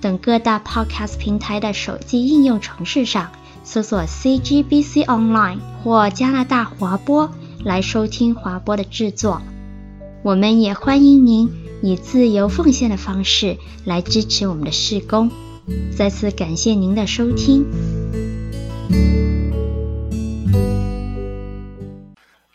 [0.00, 3.30] 等各大 Podcast 平台的手机应用程式上
[3.64, 7.30] 搜索 CGBC Online 或加拿大华播
[7.64, 9.42] 来收听华播的制作。
[10.22, 11.50] 我们也欢迎您
[11.82, 15.30] 以自由奉献的方式来支持我们的事工。
[15.96, 17.64] 再次感谢您的收听。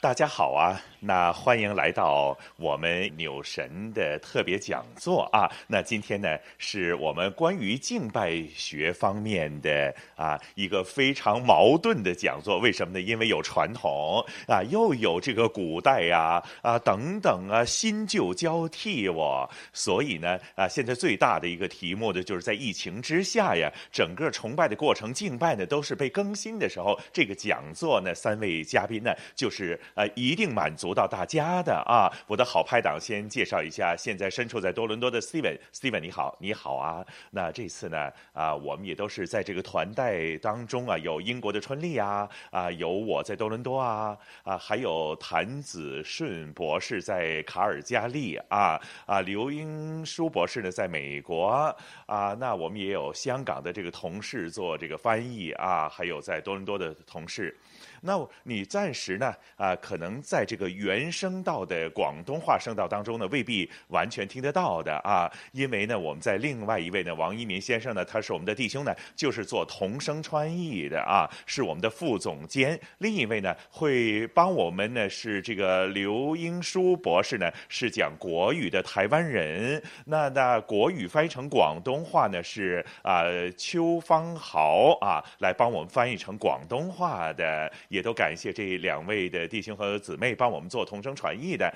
[0.02, 0.82] 大家好啊。
[1.04, 5.50] 那欢迎来到我们纽神的特别讲座啊！
[5.66, 12.60] 那今天呢，是我们关于敬拜学方面的啊一个非常矛盾的讲座。
[12.60, 13.02] 为什么呢？
[13.02, 19.50] 因为有传统啊，又有这个古代呀啊，等等啊，新旧交替哦。
[19.74, 30.91] 所以呢啊，现在最大的一个题目呢，就是在疫情之下呀，整个崇拜的过程、敬拜呢，都是被更新的时候，这个讲座呢，三位嘉宾呢，就是呃一定满足。
[30.92, 37.02] 不到大家的啊，我的好拍档先介绍一下，现在身处在多伦多的 Steven，Steven 你好，你好啊。
[37.30, 51.74] 那这次呢啊，我们也都是在这个团带当中啊，有英国的春丽啊，啊有我在多伦多啊，啊还有谭子顺博士在卡尔加利啊，啊刘英舒博士呢在美国
[52.06, 57.58] 啊，那我们也有香港的这个同事做这个翻译啊，还有在多伦多的同事。
[58.04, 72.80] 那你暂时呢啊，可能在这个原声道的广东话声道当中呢，未必完全听得到的啊，因为呢，我们在另外一位呢，王一民先生呢，他是我们的弟兄呢，就是做同声传译的啊，是我们的副总监。
[72.98, 79.82] 另一位呢，会帮我们呢，是这个刘英书博士呢，是讲国语的台湾人。
[80.06, 87.72] 那那国语翻译成广东话呢，是啊邱方豪啊，来帮我们翻译成广东话的。
[87.92, 91.72] 也都感谢这两位的弟兄和姊妹帮我们做同声传译的。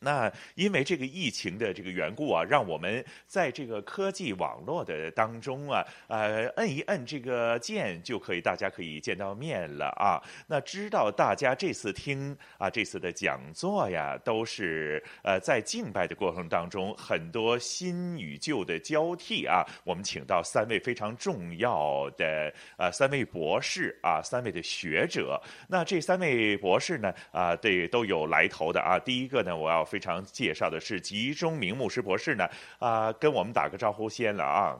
[0.00, 10.22] 那因为这个疫情的这个缘故啊，让我们在这个科技网络的当中啊，呃，摁一摁这个键就可以，大家可以见到面了啊。
[10.46, 19.66] 那知道大家这次听啊，这次的讲座呀，都是呃在敬拜的过程当中，很多新与旧的交替啊。
[19.82, 25.42] 我们请到三位非常重要的呃三位博士啊，三位的学者。
[25.68, 28.96] 那这三位博士呢啊，对，都有来头的啊。
[28.96, 29.87] 第一个呢，我要。
[29.88, 32.46] 非常介绍的是集中明牧师博士呢，
[32.78, 34.76] 啊、跟我们打个招呼先了啊。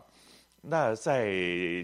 [0.69, 1.27] 那再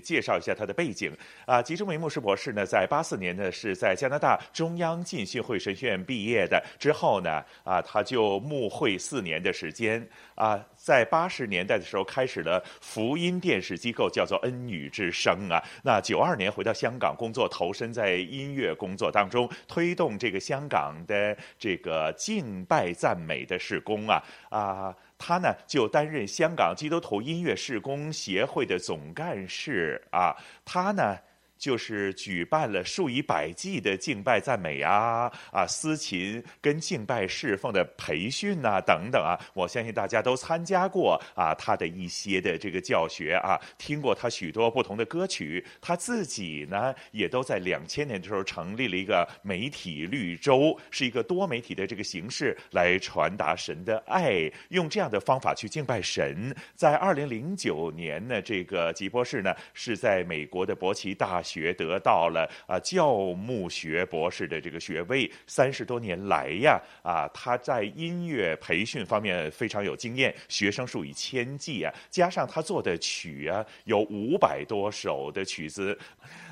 [0.02, 1.10] 介绍一下他的背景
[1.46, 15.62] 啊，吉中明牧师博士呢，在八四年呢是在加拿大中央浸信会神学院毕业的，之后呢啊，他就牧会四年的时间啊，在八十年代的时候开始了福音电视机构，叫做恩语之声啊。
[15.82, 24.94] 那九二年回到香港工作，投身在音乐工作当中，推动这个香港的这个敬拜赞美的事工啊啊。
[25.26, 30.36] 他呢，就担任香港基督徒音乐事工协会的总干事啊，
[30.66, 31.18] 他呢。
[31.58, 45.64] 就是举办了数以百计的敬拜赞美啊啊，司琴跟敬拜侍奉的培训呐、啊、等等啊，我相信大家都参加过啊，他的一些的这个教学啊，听过他许多不同的歌曲。
[45.80, 56.54] 他自己呢，也都在两千年的时候成立了一个媒体绿洲，是一个多媒体的这个形式来传达神的爱，用这样的方法去敬拜神。
[56.74, 61.53] 在二零零九年呢，这个吉博士呢是在美国的伯奇大学。
[61.54, 75.96] 学得到了啊教牧学博士的这个学位，三十多年来呀啊，他在音乐培训方面非常有经验，学生数以千计啊，加上他做的曲啊有五百多首的曲子。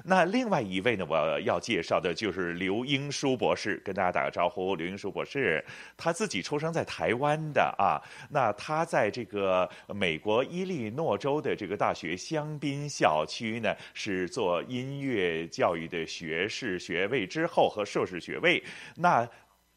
[0.04, 4.75] 那另外一位呢，我要介绍的就是刘英书博士，跟大家打个招呼。
[4.75, 5.64] 刘英书博士，
[5.96, 18.62] 他自己出生在台湾的啊，那他在这个美国伊利诺州的这个大学香槟校区呢，是做音乐教育的学士学位之后和硕士学位，
[18.96, 19.28] 那。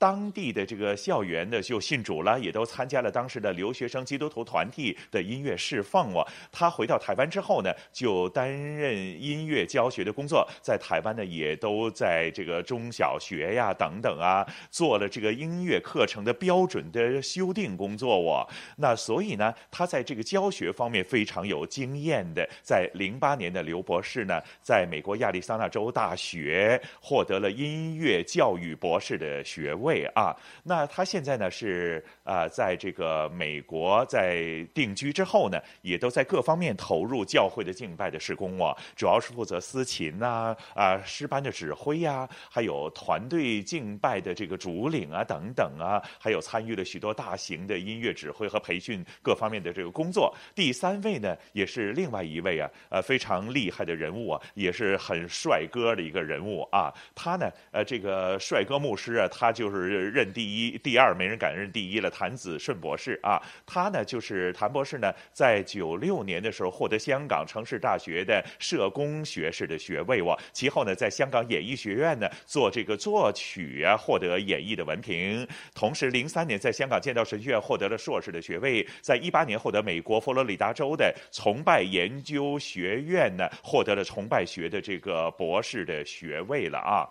[0.05, 6.23] 当地的这个校园呢就信主了，也都参加了当时的留学生基督徒团体的音乐释放哦。
[6.51, 18.47] 他回到台湾之后呢，就担任音乐教学的工作，在台湾呢也都在这个中小学呀等等啊，做了这个音乐课程的标准的修订工作哦。
[18.77, 30.35] 那所以呢，他在这个教学方面非常有经验的，在零八年的刘博士呢，在美国亚利桑那州大学获得了音乐教育博士的学位啊。
[30.63, 50.33] 那他现在呢是啊、在这个美国在定居之后呢，也都在各方面投入教会的敬拜的施工哦，主要是负责司琴呐啊、呃、诗班的指挥呀、还有团队敬拜的这个主领啊等等啊，还有参与了许多大型的音乐指挥和培训各方面的这个工作。
[50.55, 56.91] 第三位呢，也是另外一位啊，呃非常厉害的人物啊，也是很帅哥的一个人物啊。
[57.13, 62.09] 他呢，呃这个帅哥牧师啊，他就是是认第一，第二没人敢认第一了。
[62.09, 75.45] 谭子顺博士啊，他呢就是谭博士呢，在九六年的时候获得香港城市大学的社工学士的学位哇，其后呢在香港演艺学院呢做这个作曲啊，获得演艺的文凭。
[75.73, 87.09] 同时零三年在香港剑道神学院获得了硕士的学位，在一八年获得美国佛罗里达州的崇拜研究学院呢获得了崇拜学的这个博士的学位了啊。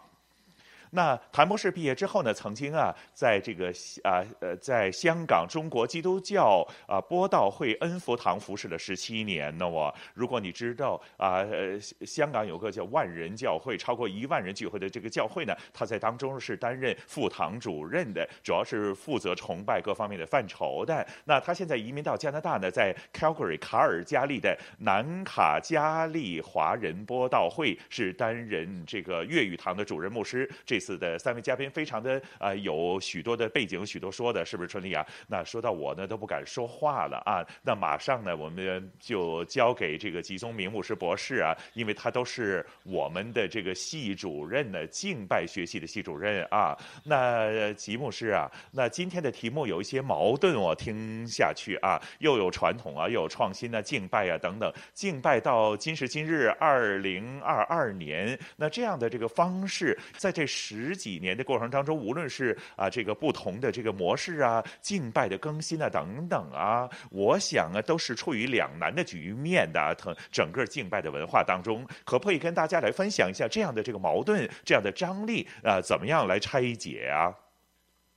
[0.94, 3.72] 那谭博士毕业之后呢，曾经啊，在这个
[4.04, 9.68] 啊呃，在香港中国基督教啊播道会恩福堂服侍了十七年呢。
[9.68, 11.76] 我如果你知道啊呃，
[12.06, 21.04] 香港有个叫万人教会，超过一万人聚会的这个教会呢，他在当中是担任副堂主任的，主要是负责崇拜各方面的范畴的。
[21.24, 30.48] 那他现在移民到加拿大呢，在 Calgary 卡尔加利的南卡加利华人播道会是担任这个粤语堂的主任牧师。
[30.64, 35.06] 这次的三位嘉宾非常的啊、有许多的背景，许多说的，是不是春丽啊？
[35.26, 37.46] 那说到我呢，都不敢说话了啊。
[37.62, 46.76] 那马上呢，我们就交给这个吉宗明牧师博士啊，因为他都是我们的这个系主任呢，敬拜学系的系主任啊。
[47.02, 60.73] 那吉牧师啊，那今天的题目有一些矛盾，我听下去啊，又有传统啊，又有创新啊，敬拜啊等等，敬拜到今时今日二零二二年，那这样的这个方式，在这十。
[60.74, 69.94] 十几年的过程当中，无论是啊这个不同的这个模式啊，敬拜的更新啊等等啊，我想啊都是处于两难的局面的。
[69.94, 77.32] 整整个敬拜的文化当中，可不可以跟大家来分享一下这样的这个矛盾、这样的张力啊，怎么样来拆解啊？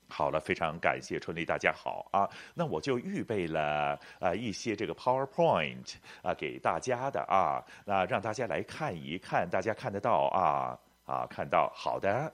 [0.10, 2.28] 好了，非常感谢春丽，大家好啊。
[2.56, 5.94] 那我就预备了啊一些这个 PowerPoint
[6.24, 10.78] 啊给大家的啊，那让大家来看一看，大家看得到啊。
[11.08, 12.30] 啊，看到好的，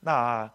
[0.00, 0.50] 那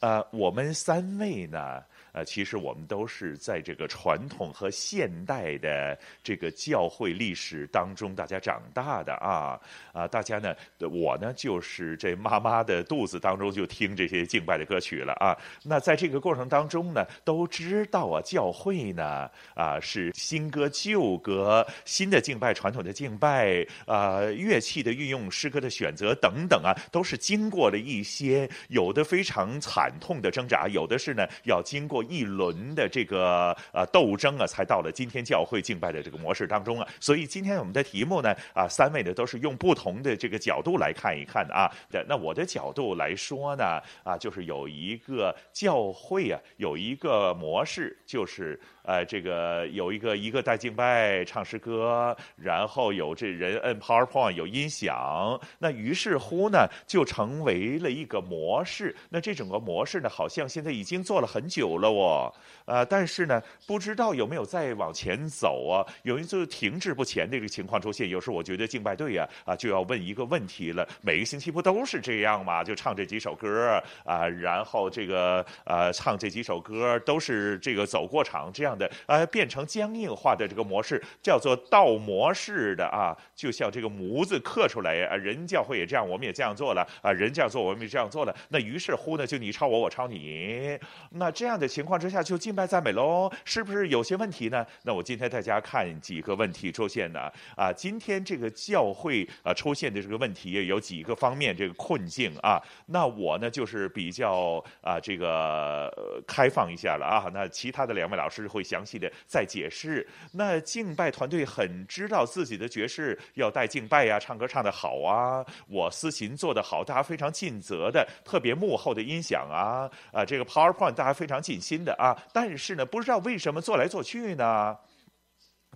[0.00, 1.82] 呃，我们三位呢？
[2.14, 9.60] 呃，其实我们都是在这个传统和现代的这个教会历史当中，大家长大的啊
[9.92, 15.36] 啊，大家呢，我呢就是这妈妈的肚子当中就听这些敬拜的歌曲了啊。
[15.64, 32.03] 那在这个过程当中呢，都知道啊，教会呢啊是新歌旧歌，新的敬拜传统的敬拜啊，乐器的运用、诗歌的选择等等啊，都是经过了一些有的非常惨痛的挣扎，有的是呢要经过。
[32.08, 36.88] 一轮的这个呃斗争啊，才到了今天教会敬拜的这个模式当中啊。
[37.00, 41.70] 所以今天我们的题目呢啊，三位呢都是用不同的这个角度来看一看的啊。
[42.08, 48.60] 那我的角度来说呢啊，就是有一个教会啊，有一个模式，就是。
[48.86, 58.94] 呃，这个有一个一个带敬拜唱诗歌，然后有这人摁 PowerPoint 有音响，那于是乎呢，就成为了一个模式。
[59.08, 62.34] 那这整个模式呢，好像现在已经做了很久了哦。
[62.66, 65.84] 呃，但是呢，不知道有没有再往前走啊？
[66.02, 68.08] 有一次停滞不前的这个情况出现。
[68.08, 72.64] 有时候我觉得敬拜队呀，啊，就要问一个问题了：每个星期不都是这样吗？
[72.64, 78.76] 就唱这几首歌啊，然后这个呃，唱这几首歌都是这个走过场这样。
[78.78, 88.34] 的呃，变成僵硬化的这个模式，叫做道模式的啊，就像这个模子刻出来啊，人教会也这样，我们也这样做了啊，人这样做，我们也这样做了。
[88.48, 90.78] 那于是乎呢，就你抄我，我抄你。
[91.10, 94.66] 那这样的情情况之下，就敬拜赞美喽，是不是有些问题呢？
[94.82, 97.30] 那我今天大家看几个问题出现呢？
[97.54, 102.60] 啊，今天这个教会啊出现的这个问题有几个方面这个困境啊。
[102.86, 105.92] 那我呢就是比较啊这个
[106.26, 107.30] 开放一下了啊。
[107.32, 108.64] 那其他的两位老师会。
[108.64, 110.06] 详细的再解释。
[110.32, 122.14] 那敬拜团队很知道自己的爵士要带敬拜呀、唱歌唱得好啊，我司琴做得好，大家非常尽责的，特别幕后的音响啊，啊，这个 PowerPoint 大家非常尽心的啊。
[122.32, 124.76] 但是呢，不知道为什么做来做去呢，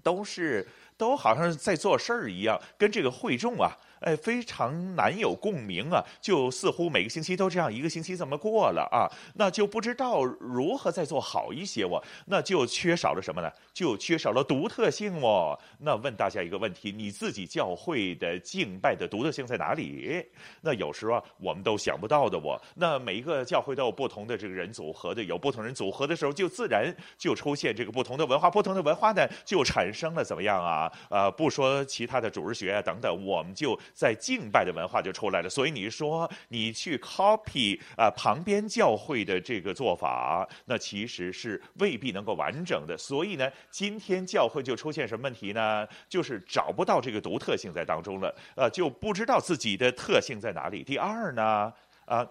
[0.02, 3.74] 都是都好像是在做事儿一样，跟这个会众啊。
[4.00, 6.04] 哎，非常难有共鸣啊！
[6.20, 13.50] 就似乎每个星期都这样，一个星期这么过了啊，那就不知道如何再做好一些哦，那就缺少了什么呢？
[13.72, 15.58] 就缺少了独特性哦。
[15.78, 20.24] 那问大家一个问题：你自己教会的敬拜的独特性在哪里？
[20.60, 22.60] 那有时候啊，我们都想不到的哦。
[22.74, 30.90] 那每一个教会都有不同的这个人组合的，有不同人组合的时候，就自然就出现这个不同的文化，不同的文化呢，就产生了怎么样啊？
[31.10, 33.78] 呃，不说其他的主日学啊等等，我们就。
[33.92, 42.96] 在敬拜的文化就出来了，所以你说你去 copy 啊旁边教会的这个做法，那其实是未必能够完整的。
[42.96, 45.86] 所以呢，今天教会就出现什么问题呢？
[46.08, 50.82] 就是找不到这个独特性在当中了，呃，就不知道自己的特性在哪里。
[50.82, 51.72] 第二呢，
[52.04, 52.26] 啊，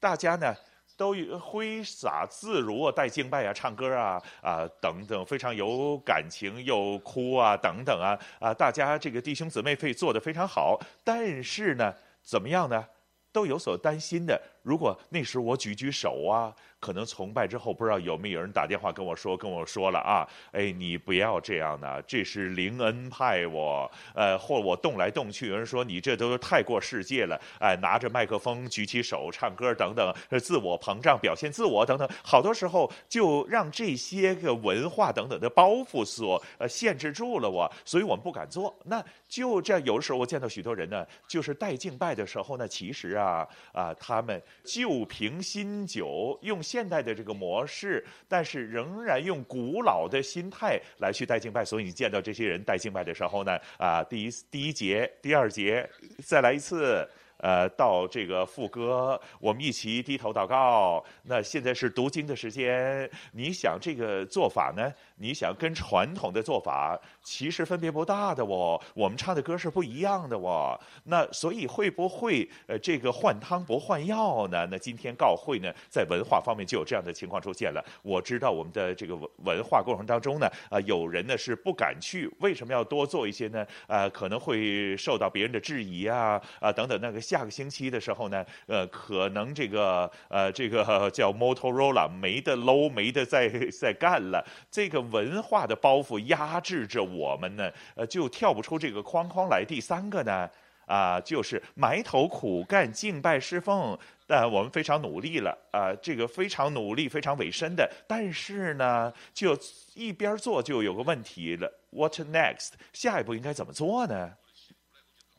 [0.00, 0.54] 大家呢。
[0.96, 12.86] 都挥洒自如啊，带敬拜啊，唱歌啊，啊等等，非常有感情，又哭啊，等等啊，啊，大家这个弟兄姊妹可以做得非常好，但是呢，怎么样呢？
[13.32, 14.40] 都有所担心的。
[14.66, 16.52] 如果那时我举举手啊。
[16.78, 38.72] 可能崇拜之后，不知道有没有人打电话跟我说，跟我说了啊，哎，你不要这样的，这是灵恩派我，呃，或我动来动去，有人说你这都太过世界了，哎，拿着麦克风举起手唱歌等等，自我膨胀，表现自我等等，好多时候就让这些个文化等等的包袱所呃限制住了我，所以我们不敢做。
[38.84, 46.62] 那就这样，有的时候我见到许多人呢，就是带敬拜的时候呢，其实啊啊，他们旧瓶新酒用。
[46.66, 55.88] 现代的这个模式，但是仍然用古老的心态来去带敬拜，所以你见到这些人带敬拜的时候呢，啊，第一第一节、第二节，
[56.24, 57.08] 再来一次。
[57.38, 61.04] 呃，到这个副歌，我们一起低头祷告。
[61.22, 63.08] 那现在是读经的时间。
[63.30, 64.90] 你想这个做法呢？
[65.16, 68.80] 你想跟传统的做法其实分别不大的哦。
[68.94, 70.78] 我们唱的歌是不一样的哦。
[71.04, 74.66] 那所以会不会呃这个换汤不换药呢？
[74.70, 77.84] 那今天告会呢，在文化方面就有这样的情况出现了。
[78.02, 83.66] 我知道我们的这个文文化过程当中呢，啊、有人呢是不敢去，为什么要多做一些呢？
[83.86, 87.20] 啊、可能会受到别人的质疑啊，啊、等等那个。
[87.26, 94.46] 下个星期的时候呢，呃，可能这个呃，这个叫 Motorola 没得 low，没得再再干了。
[94.70, 99.64] 这个文化的包袱压制着我们呢，呃，就跳不出这个框框来。
[99.64, 100.48] 第三个呢，
[100.86, 109.58] 啊、就是埋头苦干敬拜侍奉，但、我们非常努力了，啊、这个非常努力、非常委身的，但是呢，就
[109.94, 111.72] 一边做就有个问题了。
[111.90, 112.72] What next？
[112.92, 114.32] 下一步应该怎么做呢？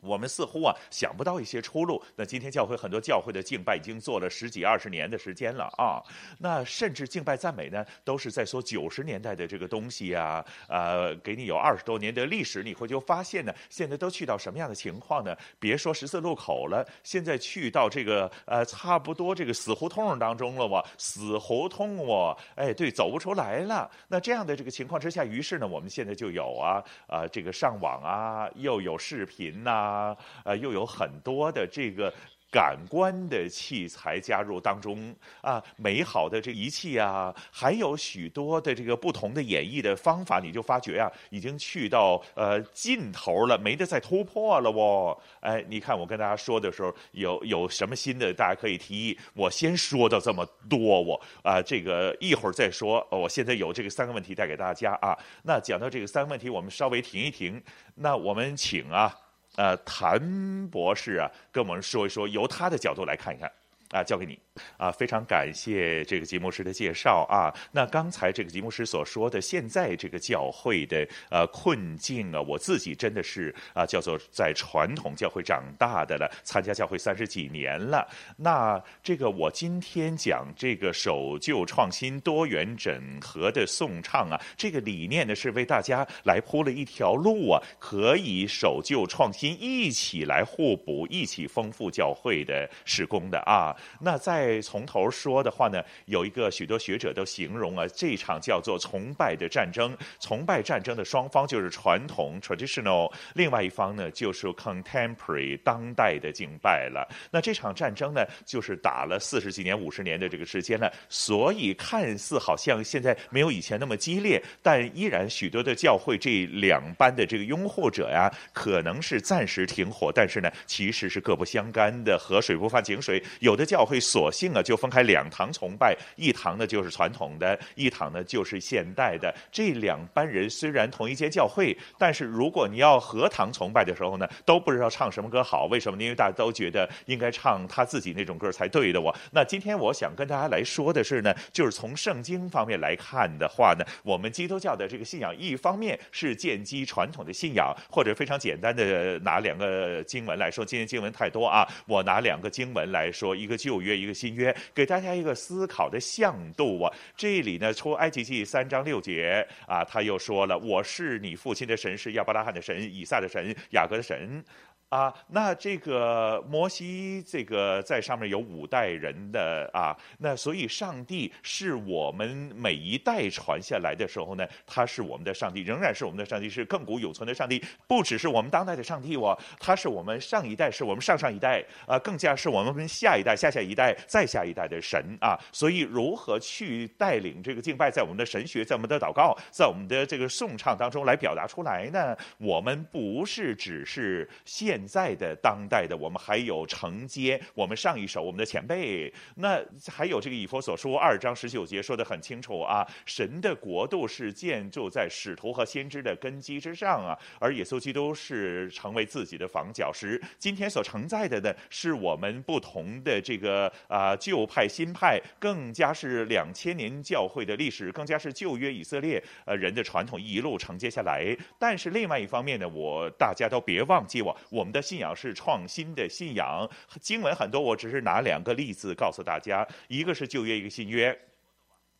[0.00, 2.02] 我们似乎啊想不到一些出路。
[2.16, 6.02] 那今天教会很多教会的敬拜已经做了十几二十年的时间了啊。
[6.38, 10.44] 那甚至敬拜赞美呢，都是在说九十年代的这个东西呀。
[10.68, 15.36] 呃，给你有二十多年的历史，你会就发现呢，现在都去到什么样的情况呢？
[15.58, 23.90] 别说十字路口了，现在去到这个呃差不多这个死胡同当中了哇，死胡同哦，哎对，走不出来了。
[24.08, 32.12] 那这样的这个情况之下，于是呢，我们现在就有啊啊、呃、这个上网啊，又有视频呐、啊，呃，又有很多的这个
[32.50, 45.16] 感官的器材加入当中啊，美好的这仪器啊，还有许多的这个不同的演绎的方法，你就发觉啊，已经去到呃尽头了，没得再突破了哦。
[45.40, 49.18] 哎，你看我跟大家说的时候，有有什么新的，大家可以提议。
[49.34, 53.06] 我先说到这么多，我啊，这个一会儿再说。
[53.10, 55.16] 我现在有这个三个问题带给大家啊。
[55.42, 57.62] 那讲到这个三个问题，我们稍微停一停。
[57.94, 59.14] 那我们请啊。
[59.58, 63.50] 呃，谭博士啊，跟我们说一说，由他的角度来看一看。
[63.90, 64.38] 啊，交给你
[64.76, 64.90] 啊！
[64.90, 67.52] 非常感谢这个吉牧师的介绍啊。
[67.72, 78.08] 那刚才这个吉牧师所说的，现在这个教会的呃困境啊，我自己真的是啊，叫做在传统教会长大的了，参加教会三十几年了。
[78.36, 93.74] 那这个我今天讲这个守旧创新、多元整合的颂唱啊，这个理念呢是为大家来铺了一条路啊，可以守旧创新，一起来互补，一起丰富教会的施工的啊。
[94.00, 107.06] 那在从头说的话呢，有一个许多学者都形容啊，这场叫做崇拜的战争，崇拜战争的双方就是传统 （traditional），另外一方呢就是 contemporary 当代的敬拜了。
[107.30, 123.22] 那这场战争呢，就是打了四十几年、五十年的这个时间了，所以看似好像现在没有以前那么激烈，但依然许多的教会这两班的这个拥护者呀，可能是暂时停火，但是呢，其实是各不相干的，河水不犯井水。
[123.40, 129.34] 有的教会索性啊，就分开两堂崇拜，一堂呢就是传统的，一堂呢就是现代的。
[129.50, 135.64] 这两班人虽然同一间教会，但是如果你要合堂崇拜的时候呢，都不知道唱什么歌好。
[135.66, 136.00] 为什么？
[136.00, 139.00] 因为大家都觉得应该唱他自己那种歌才对的。
[139.00, 150.64] 我那今天我想跟大家来说的是呢，就是从圣经方面来看的话呢，我们基督教的这个信仰，一方面是建基传统的信仰，或者非常简单的拿两个经文来说。
[150.64, 156.92] 今天经文太多啊，我拿两个经文来说，一个旧约，一个新约，给大家一个思考的向度啊。
[157.16, 164.44] 这里呢，出埃及记三章六节啊，他又说了：“我是你父亲的神，是亚伯拉罕的神，以撒的神，雅各的神。”
[164.88, 185.38] 啊，那这个摩西这个在上面有五代人的啊，那所以上帝是我们每一代传下来的时候呢，他是我们的上帝，仍然是我们的上帝，是亘古永存的上帝，不只是我们当代的上帝哦，他是我们上一代，是我们上上一代啊，更加是我们下一代、下下一代、再下一代的神啊。
[185.52, 192.16] 所以如何去带领这个敬拜，在我们的神学、在我们的祷告、在我们的这个颂唱当中来表达出来呢？
[192.38, 194.77] 我们不是只是现。
[194.78, 210.22] 现在的当代的，我们还有承接我们上一首我们的前辈，那还有这个以弗所书二章十九节说的很清楚啊，神的国度是建筑在使徒和先知的根基之上啊，而耶稣基督是成为自己的房角石。
[210.38, 221.36] 今天所承载的呢，是我们不同的这个啊旧派新派，更加是两千年教会的历史，更加是旧约以色列呃人的传统一路承接下来。
[221.58, 224.67] 但是另外一方面呢，我大家都别忘记我我。
[224.68, 226.68] 我们的信仰是创新的信仰，
[227.00, 231.18] 经文很多，我只是拿两个例子告诉大家，一个是旧约，一个新约。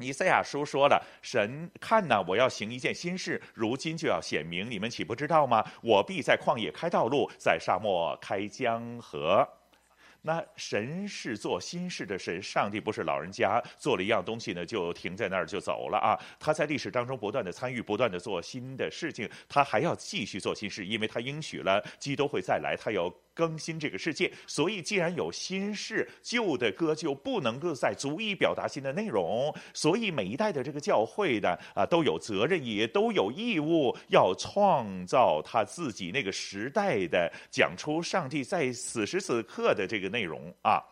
[0.01, 5.65] 以赛亚书说了：“神看呐，我要行一件新事，如今就要显明，你们岂不知道吗？
[5.83, 9.49] 我必在旷野开道路，在沙漠开江河。”
[10.23, 16.19] 那神是做心事的神，上帝不是老人家，做了一样东西呢，就停在那儿就走了啊。
[16.39, 23.13] 他在历史当中不断的参与，不断的做新的事情，他还要继续做新事，因为他应许了基督会再来，他要。
[23.39, 29.55] 更新这个世界，所以既然有新事，旧的歌就不能够再足以表达新的内容。
[29.73, 40.83] 所以每一代的这个教会的啊，都有责任，也都有义务要创造他自己那个时代的，讲出上帝在此时此刻的这个内容啊。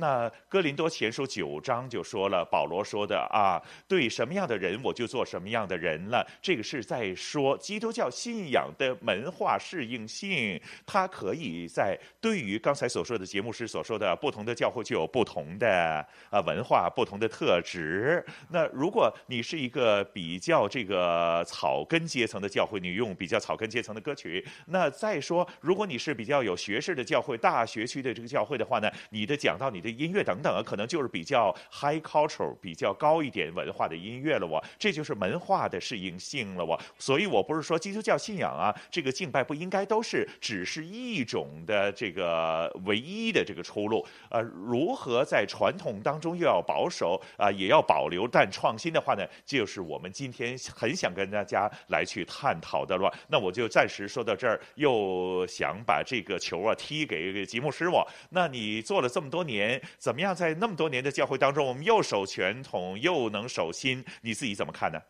[0.00, 6.24] 那哥林多前书九章就说了，保罗说的啊，对什么样的人我就做什么样的人了。
[6.40, 18.24] 这个是在说基督教信仰的文化适应性，它可以在对于刚才所说的节目师所说的不同的教会就有不同的啊文化、不同的特质。
[18.50, 24.46] 那如果你是一个比较这个草根阶层的教会，你用比较草根阶层的歌曲。
[24.66, 29.87] 那再说，如果你是比较有学识的教会、大学区的这个教会的话呢，你的讲到你的。
[29.90, 34.46] 音乐等等啊，可能就是比较 high culture，比较高一点文化的音乐了。
[34.46, 36.64] 我这就是文化的适应性了。
[36.64, 44.06] 我所以，我不是说基督教信仰啊，这个敬拜不应该都是只是一种的这个唯一的这个出路。
[44.30, 53.12] 呃，如何在传统当中又要保守啊，也要保留，但创新的话呢，就是我们今天很想跟大家来去探讨的了。
[53.28, 58.06] 那我就暂时说到这儿，又想把这个球啊踢给吉木师我。
[58.30, 59.77] 那你做了这么多年。
[59.98, 65.00] 怎么样，在那么多年的教会当中，我们又守传统，又能守新，你自己怎么看呢？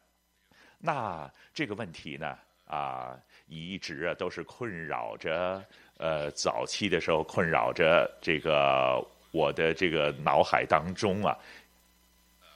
[0.78, 5.64] 那这个问题呢，啊，一直啊都是困扰着，
[5.96, 11.38] 呃，早期的时候困扰着这个我的这个脑海当中啊，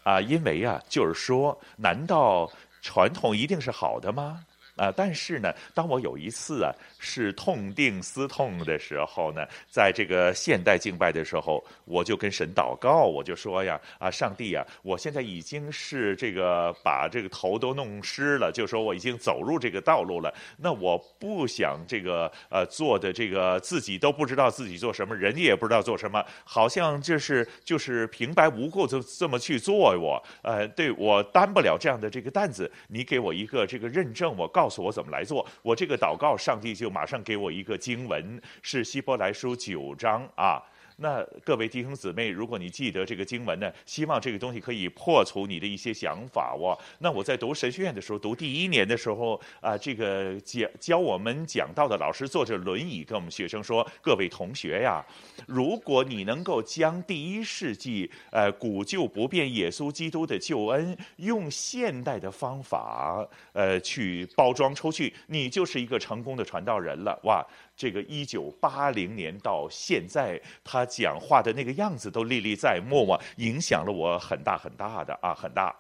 [0.05, 4.45] 啊，因为啊，就是说，难道传统一定是好的吗？
[4.77, 6.73] 啊，但是呢，当我有一次啊。
[7.05, 20.33] 是痛定思痛的时候呢，在这个现代敬拜的时候，我就跟神祷告，我就说呀，啊，上帝呀，我现在已经是这个把这个头都弄湿了，就说我已经走入这个道路了。
[20.57, 32.71] 那我不想这个呃做的这个自己都不知道自己做什么，人家也不知道做什么，好像就是就是平白无故就这么去做我，呃，对我担不了这样的这个担子。
[32.87, 36.89] 你给我一个这个认证，我告告诉我怎么来做，我这个祷告，上帝就。
[36.89, 40.63] 马上给我一个经文，是希伯来书九章啊。
[41.03, 46.79] 那各位弟兄姊妹，如果你记得这个经文呢，希望这个东西可以破除你的一些想法哇。
[47.01, 55.05] 那我在读神学院的时候，读第一年的时候啊，这个教教我们讲道的老师坐着轮椅跟我们学生说：“各位同学呀，
[55.49, 67.45] 如果你能够将第一世纪呃古旧不变耶稣基督的救恩用现代的方法呃去包装出去，你就是一个成功的传道人了哇。”
[67.77, 75.75] 这个一九八零年到现在，他讲话的那个样子都历历在目啊，影响了我很大很大的啊，很大。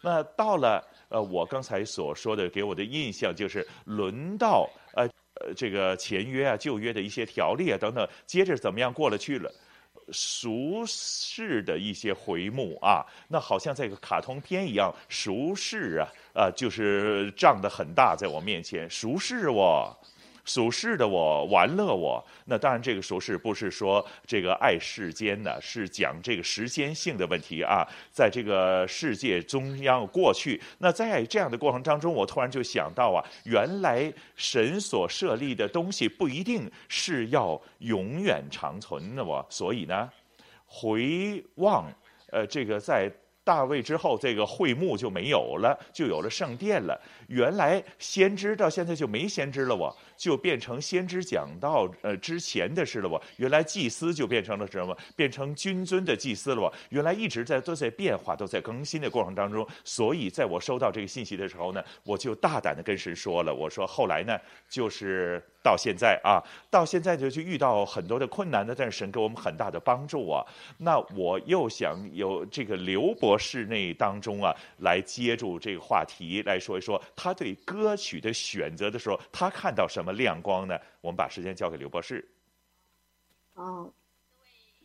[0.00, 5.04] 那到了呃，我刚才所说的，给我的印象就是轮到呃
[5.40, 9.52] 呃这个前约啊、旧约的一些条例啊等等，接着怎么样过了去了，
[10.12, 19.96] 俗世的一些回目啊，那好像这个卡通片一样，俗世啊啊、呃，就是胀得很大，在我面前，俗世哦。
[20.48, 30.58] 俗世的我玩乐我，那当然这个俗世不是说这个爱世间的，是讲这个时间性的问题啊，在这个世界中央过去。
[30.78, 40.10] 那在这样的过程当中，我突然就想到啊，原来神所设立的东西不一定是要永远长存的我，所以呢，
[40.64, 41.84] 回望
[42.30, 43.12] 呃这个在。
[43.44, 47.00] 大卫之后，这个会幕就没有了，就有了圣殿了。
[47.28, 54.94] 原来先知到现在就没先知了，我就变成先知讲道呃之前的事了，我原来祭司就变成了什么？
[55.16, 59.66] 变成君尊的祭司了，我原来一直在都在变化，都在更新的过程当中。
[59.84, 64.36] 所以在我收到这个信息的时候呢，我就大胆的跟神说了，我说后来呢，
[64.68, 65.42] 就是。
[65.60, 70.42] 到现在啊，到现在就就遇到很多的困难的，但是神给我们很大的帮助啊。
[70.78, 80.78] 那我又想有这个刘博士那当中啊，来接住这个话题来说一说，他对歌曲的选择的时候，他看到什么亮光呢？
[81.00, 82.28] 我们把时间交给刘博士。
[83.54, 83.92] 哦，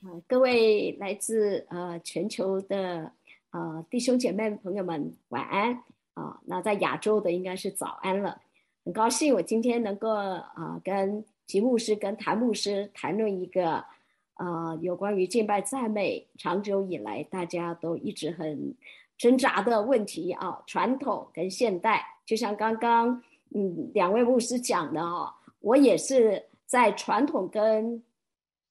[0.04, 3.12] 呃，各位来自呃全球的
[3.52, 5.84] 呃弟兄姐妹朋友们，晚安
[6.14, 8.42] 啊，那在亚洲的应该是早安了。
[8.84, 13.86] 很高兴我今天能够啊、跟吉牧师跟谭牧师谈论一个
[14.34, 18.76] 啊、有关于敬拜赞美长久以来大家都一直很
[19.18, 28.04] 挣扎的问题啊，传统跟现代，就像刚刚嗯两位牧师讲的啊，我也是在传统跟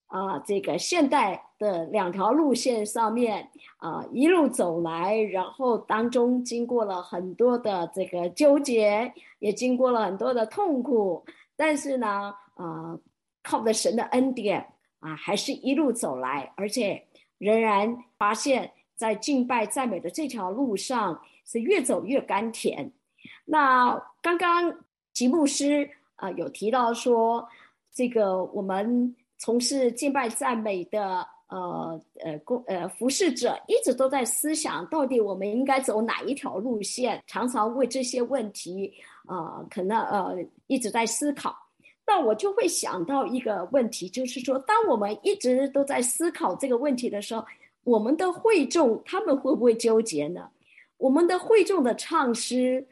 [0.07, 9.13] 啊、这个现代的两条路线上面啊、一路走来，然后当中经过了很多的这个纠结。
[9.39, 11.25] 也经过了很多的痛苦，
[11.57, 12.97] 但是呢，啊、
[13.43, 14.65] 靠着神的恩典
[15.01, 22.93] 啊，还是一路走来，而且仍然发现，在敬拜赞美的这条路上是越走越甘甜。
[23.47, 24.75] 那刚刚
[25.13, 27.47] 吉牧师啊、呃，有提到说，
[27.93, 31.27] 这个我们从事敬拜赞美的。
[31.49, 37.23] 呃呃，公呃服侍者一直都在思想，到底我们应该走哪一条路线？
[37.27, 38.91] 常常为这些问题，
[39.29, 40.35] 呃，可能呃
[40.67, 41.55] 一直在思考。
[42.07, 47.45] 那我就会想到一个问题，就是说，当我们一直都在思考这个问题的时候，
[47.85, 50.49] 我们的会众他们会不会纠结呢？
[50.97, 52.83] 我们的会众的唱诗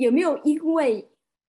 [0.00, 1.06] 有没有因为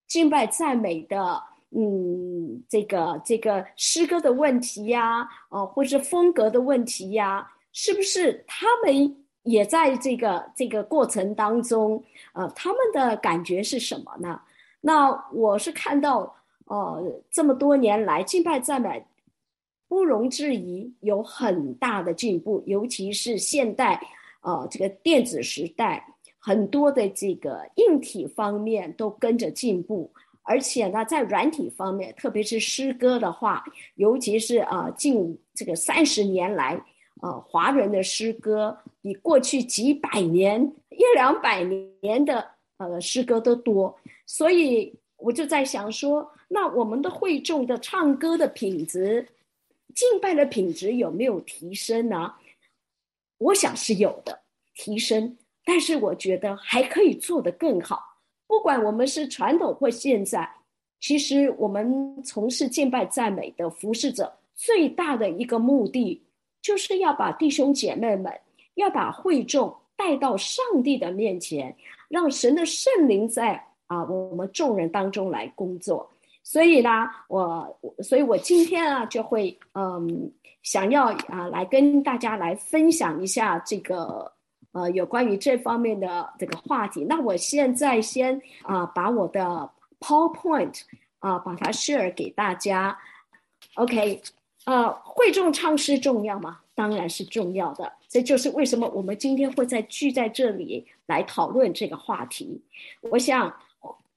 [0.08, 1.42] 敬拜赞美的？
[1.74, 12.04] 嗯，这个这个诗歌的问题呀，哦，或是风格的问题呀，是不是他们也在这个这个过程当中？
[12.34, 14.42] 呃，他们的感觉是什么呢？
[14.82, 16.36] 那我是看到，
[16.66, 19.06] 呃，这么多年来敬拜赞美，
[19.88, 24.02] 不容置疑有很大的进步，尤其是现代，
[24.42, 26.06] 呃，这个电子时代，
[26.42, 30.12] 很多的这个硬体方面都跟着进步。
[30.44, 33.64] 而且呢，在软体方面，特别是诗歌的话，
[33.96, 36.74] 尤其是啊、近这个三十年来，
[37.22, 42.44] 啊、华人的诗歌比过去几百年、一两百年的
[42.78, 43.96] 呃诗歌都多。
[44.26, 49.28] 所以我就在想说，那我们的会众的唱歌的品质、
[49.94, 52.34] 敬拜的品质有没有提升呢？
[53.38, 54.40] 我想是有的
[54.74, 55.38] 提升，
[55.72, 58.04] 但是我觉得还可以做得更好。
[58.46, 60.46] 不管我们是传统或现在，
[61.00, 66.22] 其实我们从事敬拜赞美的服侍者，最大的一个目的，
[66.62, 68.38] 就是要把弟兄姐妹们，
[68.74, 71.74] 要把会众带到上帝的面前，
[72.10, 73.56] 让神的圣灵在
[73.88, 76.12] 啊我们众人当中来工作。
[76.44, 80.30] 所以呢，我所以我今天啊就会嗯
[80.64, 84.30] 想要啊来跟大家来分享一下这个。
[84.72, 90.82] 呃，有关于这方面的这个话题，那我现在先啊、把我的 PowerPoint
[91.20, 92.98] 啊、把它 share 给大家。
[93.76, 94.22] OK，
[94.66, 96.60] 呃，会众唱诗重要吗？
[96.74, 97.92] 当然是重要的。
[98.08, 102.62] 这就是为什么我们今天会在聚在这里来讨论这个话题。
[103.02, 103.54] 我想，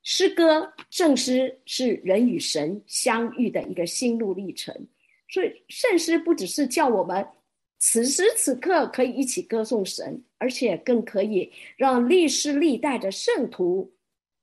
[0.02, 4.74] 诗歌、圣诗是人与神相遇的一个心路历程。
[5.28, 7.26] 所以，圣诗不只是叫我们
[7.86, 13.92] 此时此刻可以一起歌颂神，而且更可以让历世历代的圣徒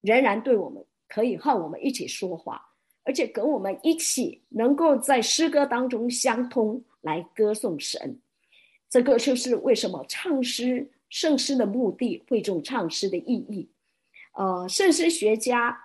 [0.01, 2.63] 仍然对我们可以和我们一起说话。
[3.04, 8.21] 而且跟我们一起能够在诗歌当中相通，来歌颂神，
[8.88, 13.71] 这个就是为什么唱诗、圣诗的目的，会众唱诗的意义。
[14.34, 15.75] 呃，圣诗学家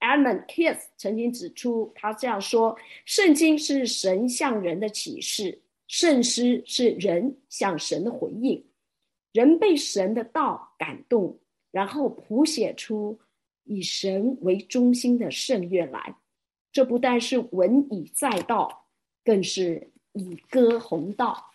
[0.00, 5.60] Edmund Keith 曾经指出，他这样说：圣经是神向人的启示，
[5.90, 8.64] 圣诗是人向神的回应，
[9.32, 11.36] 人被神的道感动，
[11.72, 13.18] 然后谱写出
[13.64, 16.14] 以神为中心的圣乐来。
[16.70, 18.84] 这不但是文以载道，
[19.24, 21.50] 更是以歌弘道。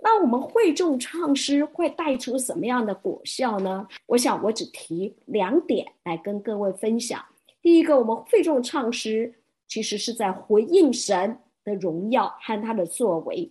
[0.00, 3.86] 那我们会众唱诗会带出什么样的果效呢？
[4.06, 7.22] 我想我只提两点来跟各位分享。
[7.60, 9.34] 第一个，我们会众唱诗
[9.68, 11.38] 其实是在回应神
[11.70, 13.50] 的荣耀和他的作为。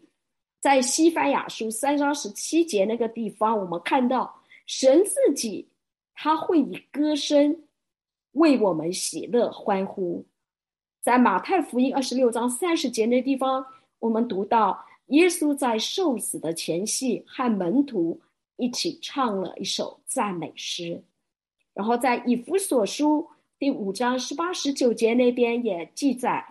[0.59, 5.69] 在西班牙书三章十七节那个地方，我们看到神自己
[6.13, 7.63] 他会以歌声
[8.33, 10.25] 为我们喜乐欢呼。
[11.01, 13.65] 在马太福音二十六章三十节那地方，
[13.99, 18.19] 我们读到耶稣在受死的前夕，和门徒
[18.57, 21.01] 一起唱了一首赞美诗。
[21.73, 23.25] 然后在以弗所书
[23.57, 26.45] 第五章十八十九节那边也记载，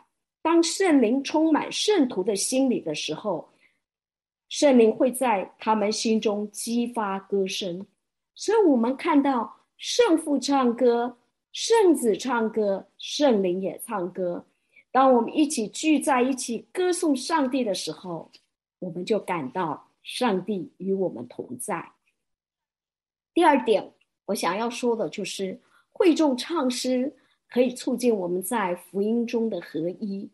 [0.48, 3.50] 当圣灵充满圣徒的心里的时候，
[4.48, 7.86] 圣灵会在他们心中激发歌声。
[8.34, 11.18] 所以，我们看到圣父唱歌。
[11.52, 14.46] 圣子唱歌，圣灵也唱歌。
[14.90, 18.30] 当我们一起聚在一起歌颂上帝的时候，
[18.78, 21.92] 我们就感到上帝与我们同在。
[23.34, 23.92] 第二点，
[24.24, 27.14] 我想要说的就是，会众唱诗
[27.50, 30.30] 可以促进我们在福音中的合一。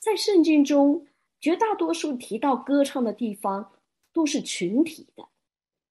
[0.00, 1.06] 在圣经中，
[1.40, 3.70] 绝大多数提到歌唱的地方
[4.12, 5.28] 都是群体的，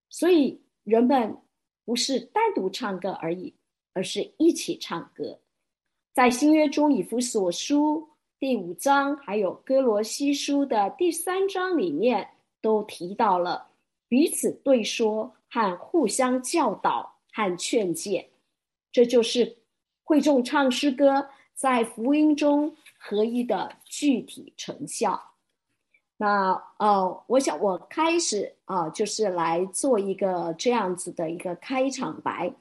[0.09, 1.37] 所以人们
[1.85, 3.55] 不是单独唱歌而已。
[3.91, 5.39] 而是一起唱歌，
[6.13, 8.07] 在新约中，以弗所书
[8.39, 12.29] 第五章，还有哥罗西书的第三章里面，
[12.61, 13.67] 都提到了
[14.07, 18.29] 彼此对说和互相教导和劝诫，
[18.91, 19.57] 这就是
[20.03, 21.27] 会众唱诗歌
[21.59, 25.21] 在福音中合一的具体成效。
[26.15, 32.53] 那呃，我想我开始啊、就是来做一个这样子的一个开场白，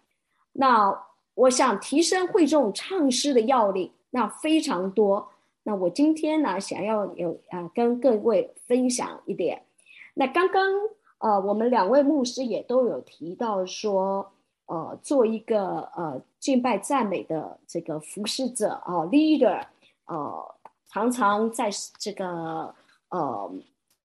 [0.52, 1.04] 那。
[1.38, 5.30] 我想提升会众唱诗的要领，那非常多。
[5.62, 9.62] 那我今天呢，想要有啊、跟各位分享一点。
[10.14, 10.64] 那刚刚
[11.18, 14.32] 呃，我们两位牧师也都有提到说，
[14.68, 19.62] 呃，做一个呃敬拜赞美的这个服侍者啊、，leader，
[20.06, 20.54] 呃，
[20.88, 22.74] 常常在这个
[23.08, 23.52] 呃，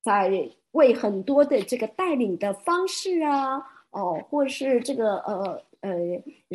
[0.02, 3.58] 在为很多的这个带领的方式啊，
[3.91, 5.62] 哦、或是这个呃。
[5.84, 5.91] 呃，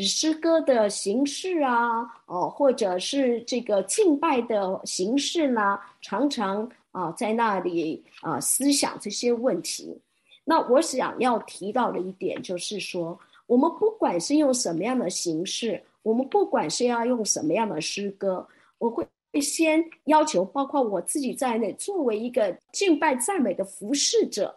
[0.00, 10.00] 诗歌的形式啊，哦，或者是这个敬拜的形式呢，常常啊在那里啊思想这些问题。
[10.44, 19.08] 那我想要提到的一点就是说，我们不管是用什么样的形式，我们不管是要用什么样的诗歌，我会
[19.40, 24.54] 先要求，包括我自己在内，作为一个敬拜赞美的服侍者，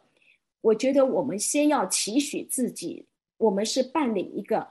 [0.59, 3.07] 我觉得我们先要期许自己。
[3.37, 4.67] 我们是扮演一个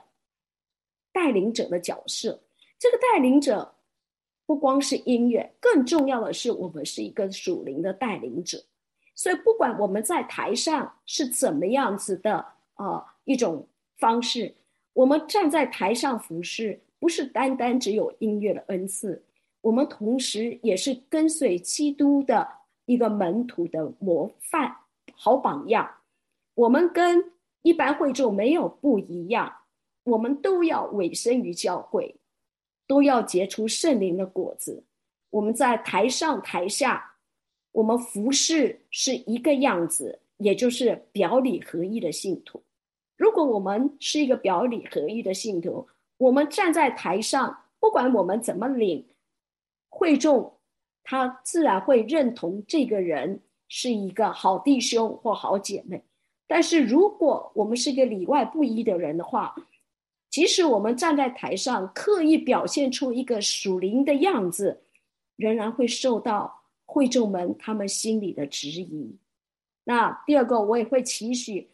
[1.11, 2.39] 带领者的角色，
[2.79, 3.73] 这个带领者
[4.45, 8.63] 不光是音乐，更重要的是我们是一个属灵的带领者。
[9.13, 12.35] 所以，不管我们在台上是怎么样子的
[12.75, 13.67] 啊、呃、一种
[14.01, 14.53] 方式，
[14.93, 19.23] 我们站在台上服侍，不是单单只有音乐的恩赐，
[19.61, 22.47] 我们同时也是跟随基督的
[22.85, 24.75] 一个门徒的模范、
[25.13, 25.89] 好榜样。
[26.55, 29.53] 我们跟一般会众没有不一样，
[30.03, 32.15] 我们都要委身于教会，
[32.87, 34.83] 都要结出圣灵的果子。
[35.29, 37.13] 我们在台上台下，
[37.71, 42.61] 我们服侍是一个样子，也就是表里合一的信徒。
[43.21, 49.05] 如果我们是一个表里合一的信徒，我们站在台上，不管我们怎么领，
[49.89, 50.57] 会众
[51.03, 56.03] 他自然会认同这个人是一个好弟兄或好姐妹。
[56.47, 59.53] 但是，如果我们是一个里外不一的人的话，
[60.31, 64.81] 即使我们站在台上刻意表现出一个属灵的样子，
[65.35, 69.15] 仍然会受到会众们他们心里的质疑。
[69.83, 71.69] 那第二个，我也会期许，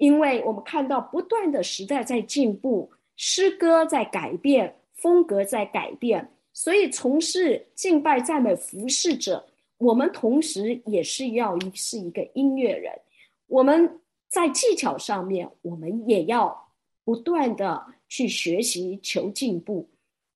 [0.00, 9.44] 因为我们看到不断的时代在进步，诗歌在改变，风格在改变，所以从事敬拜赞美服侍者，
[9.76, 12.98] 我们同时也是要是一个音乐人，
[13.46, 16.72] 我们在技巧上面，我们也要
[17.04, 19.86] 不断的去学习求进步，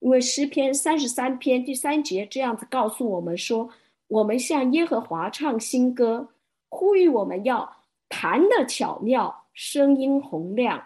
[0.00, 3.70] 因为诗篇三十三篇第三节这样子告诉我们说，
[4.08, 6.28] 我们向耶和华唱新歌。
[6.68, 7.76] 呼吁我们要
[8.08, 10.84] 弹得巧妙，声音洪亮。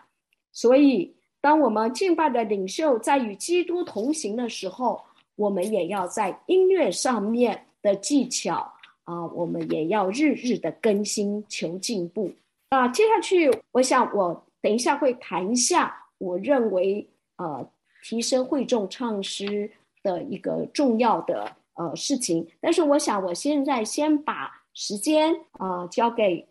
[0.53, 5.03] 所以，当我们敬拜的领袖在与基督同行的时候，
[5.35, 8.73] 我们也要在音乐上面的技巧
[9.05, 12.31] 啊、我们也要日日的更新，求进步。
[12.69, 17.69] 啊、接下去，我想我等一下会谈一下，我认为呃，
[18.05, 19.71] 提升会众唱诗
[20.03, 22.47] 的一个重要的呃事情。
[22.61, 24.57] 但是，我想我现在先把。
[24.75, 26.47] 时间啊、交给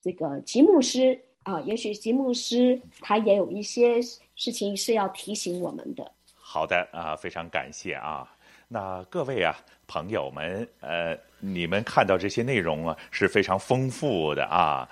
[0.00, 4.02] 这个吉牧师啊、也许吉牧师他也有一些
[4.34, 6.10] 事情是要提醒我们的。
[6.34, 8.28] 好的啊，非常感谢啊。
[8.66, 9.54] 那各位啊，
[9.86, 14.88] 朋友们，呃，你们看到这些内容啊，是非常丰富的啊。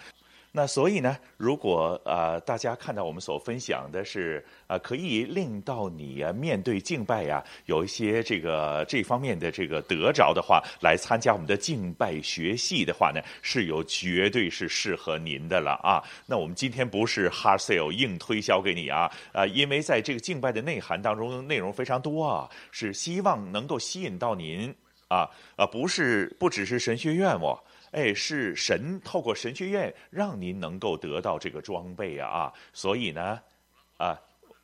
[0.56, 16.00] 那所以呢，如果呃大家看到我们所分享的是呃可以令到你啊面对敬拜呀、啊、有一些这个这方面的这个得着的话，来参加我们的敬拜学系的话呢，是有绝对是适合您的了啊。
[16.24, 24.72] 那我们今天不是 hard sale 硬推销给你啊，呃，因为在这个敬拜的内涵当中，内容非常多啊，是希望能够吸引到您
[25.08, 27.58] 啊啊，不是不只是神学院哦。
[27.94, 32.52] 哎，是神透过神学院让您能够得到这个装备啊啊！
[32.72, 33.40] 所以呢，
[33.98, 34.20] 啊，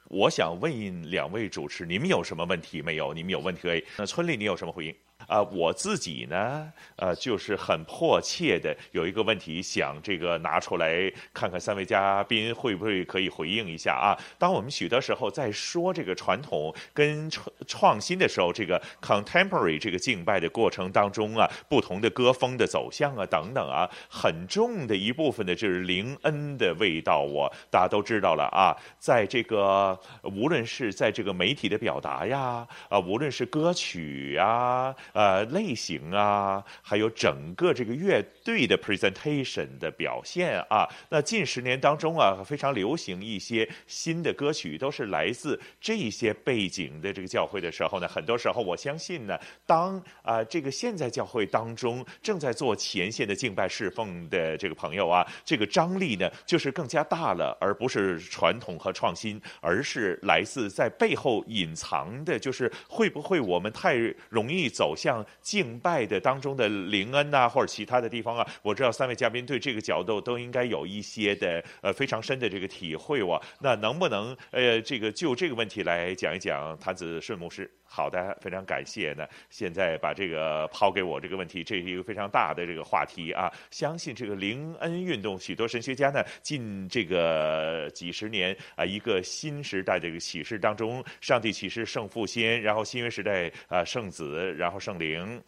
[0.09, 3.15] 我想问两位主持，你们有什么问题没有？
[3.15, 3.85] 你们有问题可以？
[3.97, 4.95] 那村里你有什么回应？
[5.27, 14.17] 啊，我自己呢，呃，就是很迫切的有一个问题，想这个拿出来看看三位嘉宾会不会可以回应一下啊？
[14.39, 34.95] 当我们许多时候在说这个传统跟创创新的时候，这个 contemporary 这个敬拜的过程当中啊，不同的歌风的走向啊，等等啊，很重的一部分的就是灵恩的味道，我大家都知道了啊，在这个无论是在这个媒体的表达呀，啊，无论是歌曲呀。
[35.13, 63.97] 呃，类型啊，还有整个这个乐队的 presentation 的表现啊，那近十年当中啊，非常流行一些新的歌曲，都是来自这些背景的这个教会的时候呢，很多时候我相信呢，当啊、这个现在教会当中正在做前线的敬拜侍奉的这个朋友啊，这个张力呢就是更加大了，而不是传统和创新，而是来自在背后隐藏的，就是会不会我们太
[64.29, 64.95] 容易走。
[65.01, 73.41] 像敬拜的当中的灵恩呐、啊，或者其他的地方啊，我知道三位嘉宾对这个角度都应该有一些的呃非常深的这个体会哇。
[73.61, 76.77] 那能不能呃这个就这个问题来讲一讲？
[76.79, 79.27] 谭子顺牧师，好的，非常感谢呢。
[79.49, 83.51] 现在把这个抛给我这个问题，这是一个非常大的这个话题啊。
[83.73, 95.01] 相信这个灵恩运动，许多神学家呢，近这个几十年啊，一个新时代的这个启示当中，上帝启示圣父先，然后新约时代啊圣子，然后圣。
[95.01, 95.43] 灵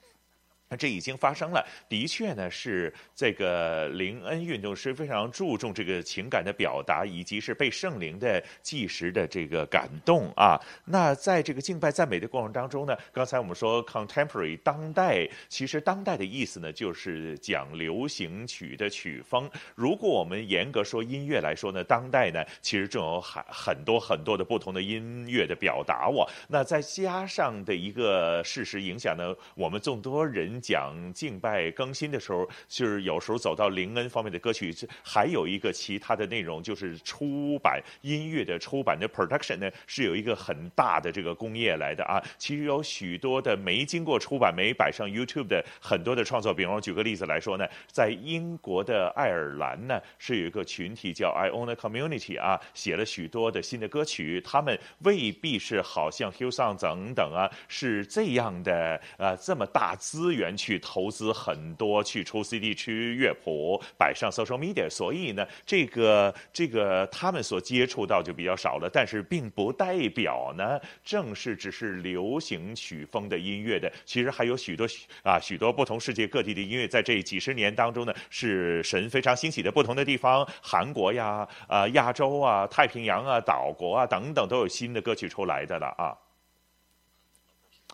[0.77, 10.59] 这已经发生了，的确呢，是这个灵恩运动是非常注重这个情感的表达，以及是被圣灵的即时的这个感动啊。
[10.85, 19.51] 那在这个敬拜赞美的过程当中呢，刚才我们说 contemporary 当代，其实当代的意思呢，就是讲流行曲的曲风。
[19.75, 26.09] 如果我们严格说音乐来说呢，当代呢，其实正有很很多很多的不同的音乐的表达。
[26.09, 30.62] 我那再加上的一个事实影响呢，我们众多人。
[30.63, 34.73] 讲敬拜更新的时候，就是有时候走到灵恩方面的歌曲，
[35.03, 42.23] 还有一个其他的内容，就是出版音乐的出版的 production 呢，是有一个很大的这个工业来的啊。
[42.39, 60.52] 其实有许多的没经过出版、没摆上 YouTube 的很多的创作，比方举个例子来说呢，在英国的爱尔兰呢，是有一个群体叫 Iona Community 啊，写了许多的新的歌曲，他们未必是好像 Hillsong 等等啊，是这样的啊，这么大资源。
[60.57, 68.91] 去投资很多，去出 CD、去乐谱，摆上 social media，所以呢，这个这个他们所接触到就比较少了。
[68.93, 74.87] 但是并不代表呢，正是只是流行曲风的音乐的，其实还有许多
[75.23, 86.17] 啊许多不同世界各地的音乐，在这几十年当中呢，是神非常兴起的不同的地方，韩国呀、啊亚洲啊、太平洋啊、岛国啊等等，都有新的歌曲出来的了啊。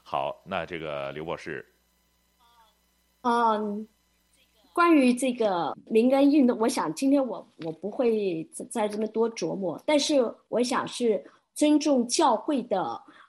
[0.03, 1.65] 好，那这个刘博士。
[3.23, 3.87] 嗯，
[4.73, 12.81] 关于这个灵恩运动，我想今天我我不会在这边多琢磨，但是我想是尊重教会的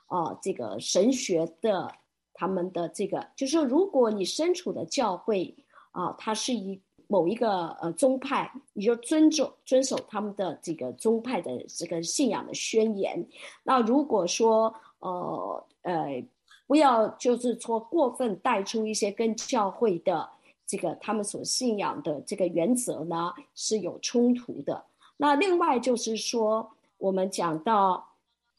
[0.10, 1.92] 呃这个神学的
[2.34, 5.56] 他们的这个，就是说如果你身处的教会
[5.92, 13.28] 啊、呃，它是一某一个呃宗派，你就尊重遵守他们的这个宗派的这个信仰的宣言。
[13.64, 16.24] 那如果说呃呃。
[16.70, 20.30] 不要就是说过分带出一些跟教会的
[20.67, 24.86] 这个他们所信仰的这个原则呢是有冲突的。
[25.17, 28.07] 那另外就是说，我们讲到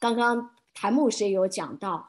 [0.01, 2.05] 刚刚谭牧师有讲到，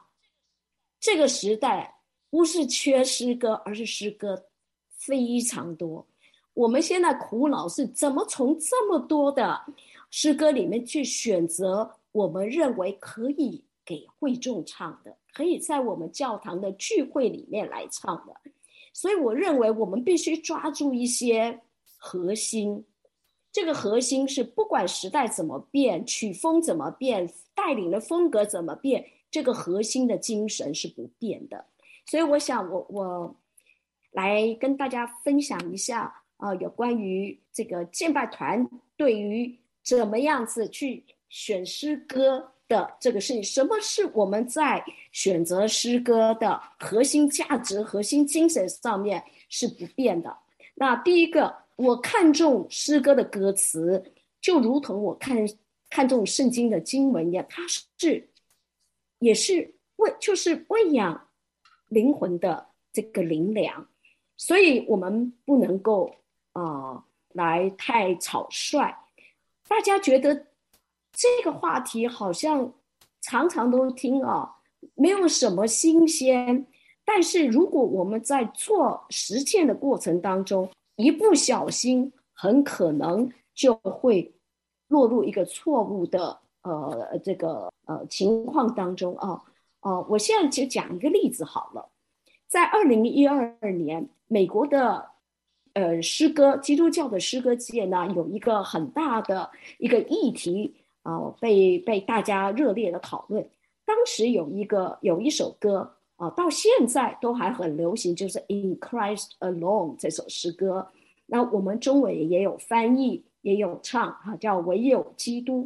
[0.98, 1.94] 这个时代
[2.30, 4.46] 不是缺诗歌，而是诗歌
[4.88, 6.04] 非常多。
[6.52, 9.62] 我们现在苦恼是怎么从这么多的
[10.10, 15.16] 诗歌里面去选择我们认为可以给会众唱的。
[15.32, 18.34] 可以在我们教堂的聚会里面来唱的，
[18.92, 21.60] 所以我认为我们必须抓住一些
[21.96, 22.84] 核心。
[23.50, 31.64] 这个核心是不管时代怎么变，曲风怎么变，带领的风格怎么变，这个核心的精神是不变的。
[32.06, 33.36] 所以我想我，我
[34.10, 42.51] 来跟大家分享一下啊、有关于这个敬拜团对于怎么样子去选诗歌。
[42.72, 50.34] 的这个事情，什么是我们在选择诗歌的核心价值、核心精神上面是不变的？
[50.74, 54.02] 那第一个，我看重诗歌的歌词，
[54.40, 55.46] 就如同我看
[55.90, 58.30] 看重圣经的经文一样，它是
[59.18, 61.28] 也是喂，就是喂养
[61.88, 63.86] 灵魂的这个灵粮，
[64.38, 66.16] 所以我们不能够
[66.52, 67.04] 啊、
[67.34, 68.96] 来太草率。
[69.68, 70.46] 大家觉得？
[71.12, 72.72] 这个话题好像
[73.20, 74.56] 常常都听啊，
[74.94, 76.66] 没有什么新鲜。
[77.04, 84.32] 但是如果我们在做实践的过程当中，一不小心，很可能就会
[84.88, 89.30] 落入一个错误的呃这个呃情况当中啊。
[89.80, 91.90] 哦、呃，我现在就讲一个例子好了，
[92.48, 95.10] 在二零一二年，美国的
[95.74, 100.76] 呃诗歌基督教的诗歌界呢，有一个很大的一个议题。
[101.02, 103.48] 啊、被被大家热烈的讨论。
[103.84, 110.92] 当时有一个有一首歌啊、到现在都还很流行，就是《In Christ Alone》这首诗歌。
[111.26, 115.64] 那我们中文也有翻译，也有唱啊，叫《唯有基督》。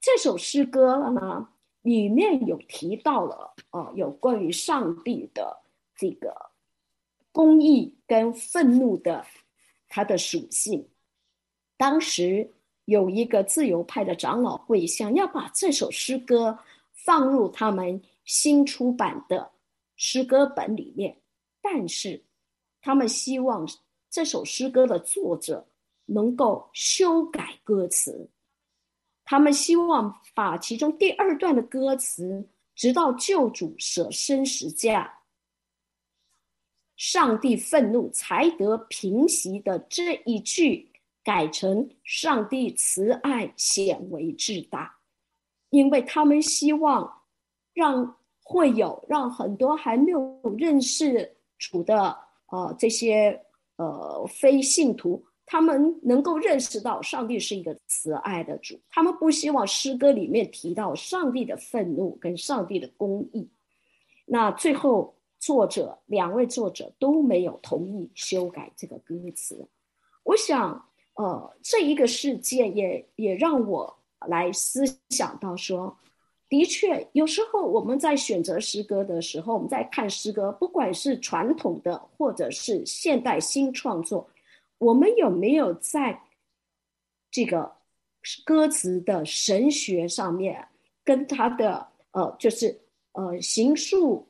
[0.00, 1.48] 这首诗歌呢，
[1.80, 5.56] 里面有提到了啊、有关于上帝的
[5.96, 6.34] 这个
[7.32, 9.24] 公义跟愤怒的
[9.88, 10.86] 它的属性。
[11.78, 12.52] 当时。
[12.88, 16.58] 有一个自由派的长老会想要把这首诗歌
[16.94, 19.50] 放入他们新出版的
[19.96, 21.14] 诗歌本里面，
[21.60, 22.24] 但是
[22.80, 23.68] 他们希望
[24.08, 25.68] 这首诗歌的作者
[26.06, 28.30] 能够修改歌词。
[29.22, 35.12] 他们希望把其中第二段的歌词“直到救主舍身十架，
[36.96, 40.90] 上帝愤怒才得平息”的这一句。
[41.28, 44.96] 改成上帝慈爱显为至大，
[45.68, 47.22] 因为他们希望
[47.74, 52.16] 让会有让很多还没有认识主的
[52.46, 53.38] 呃这些
[53.76, 58.80] 呃非信徒，他们能够认识到上帝是一个慈爱的主。
[58.88, 63.46] 他们不希望诗歌里面提到上帝的愤怒跟上帝的公义。
[64.24, 69.68] 那最后作者两位作者都没有同意修改这个歌词。
[70.22, 70.87] 我想。
[71.18, 73.98] 呃，这一个事件也也让我
[74.28, 75.98] 来思想到说，
[76.48, 84.30] 的确，有时候我们在选择诗歌的时候，我们在看诗歌，不管是传统的或者是现代新创作，
[84.78, 86.22] 我们有没有在
[87.32, 87.72] 这个
[88.44, 90.68] 歌词的神学上面，
[91.02, 94.24] 跟他的呃，就是呃，形塑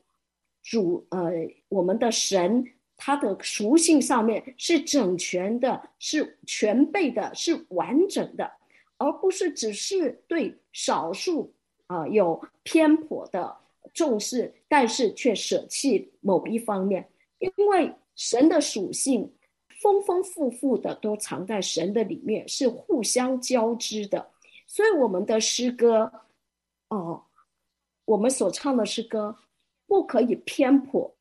[0.63, 1.31] 主呃，
[1.67, 2.65] 我们的神。
[3.01, 8.51] 它的属性上面是整全的，是全备的，是完整的，
[8.97, 11.53] 而不是只是对少数
[11.87, 13.55] 啊、有偏颇的
[13.93, 17.09] 重视，但是却舍弃某一方面。
[17.39, 19.33] 因为神的属性
[19.81, 24.29] 丰丰富富的都藏在神的里面，是互相交织的。
[24.67, 26.11] 所以我们的诗歌，
[26.89, 27.23] 哦，
[28.03, 29.37] 我们所唱的诗歌
[29.87, 31.15] 不可以偏颇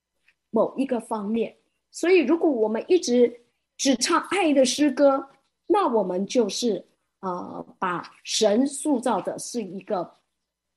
[0.51, 1.55] 某一个方面。
[2.01, 3.41] 所以，如果我们一直
[3.77, 5.31] 只唱爱的诗歌，
[5.67, 6.85] 那我们就是
[7.19, 10.09] 呃，把神塑造的是一个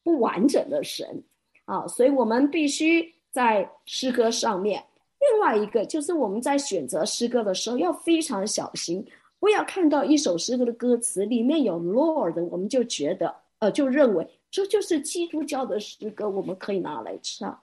[0.01, 1.24] 不完整的神
[1.65, 1.86] 啊。
[1.86, 4.84] 所以，我们必须在诗歌上面
[5.19, 9.05] 另外一个就是我们在选择诗歌的时候要非常小心，
[9.39, 17.59] 不要看到一首诗歌的歌词里面有 Lord，我们就觉得呃就认为这就是基督教的诗歌，我们可以拿来唱。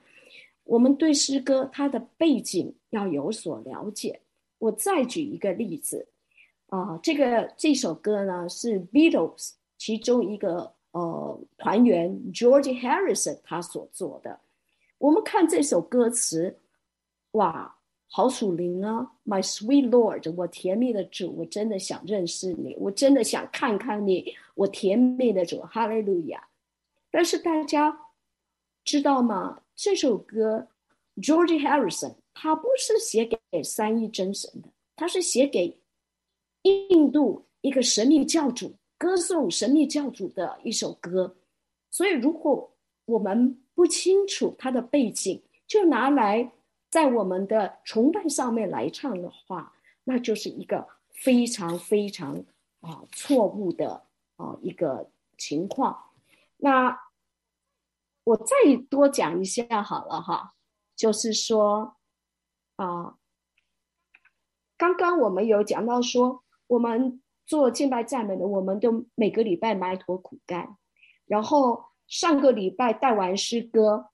[0.68, 4.20] 我们对诗歌它的背景要有所了解。
[4.58, 6.06] 我再举一个例子
[6.66, 14.38] 啊，这个这首歌呢是 Beatles 其中一个呃团员 George Harrison 他所做的。
[14.98, 16.58] 我们看这首歌词。
[17.32, 17.76] 哇，
[18.08, 26.48] 好属灵啊！My sweet Lord，我甜蜜的主，我真的想认识你，我真的想看看你，我甜蜜的主，哈利路亚！
[27.10, 28.00] 但是大家
[28.82, 29.60] 知道吗？
[29.78, 30.66] 这首歌
[31.18, 35.78] ，George Harrison，他不是写给三一真神的，他是写给
[36.62, 41.36] 印度一个神秘教主，歌颂神秘教主的一首歌。
[41.92, 46.50] 所以，如果我们不清楚他的背景，就拿来。
[46.90, 49.74] 在我们的崇拜上面来唱的话，
[50.04, 52.42] 那就是一个非常非常
[52.80, 54.02] 啊错误的
[54.36, 55.06] 啊一个
[55.36, 55.94] 情况。
[56.56, 56.98] 那
[58.28, 58.54] 我再
[58.90, 60.52] 多讲一下好了哈，
[60.94, 61.96] 就是说
[62.76, 63.16] 啊，
[64.76, 70.76] 刚刚我们有讲到说，我们做敬拜赞美的，我们都每个礼拜埋头苦干，
[71.26, 74.10] 然后上个礼拜带完诗歌。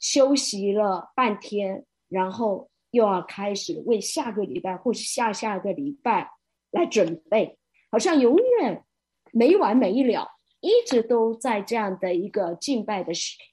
[0.00, 6.30] 休息了半天，然后又要开始为下个礼拜或是下下个礼拜
[6.70, 7.58] 来准备，
[7.90, 8.84] 好像永远
[9.32, 13.12] 没完没了，一直都在这样的一个敬拜的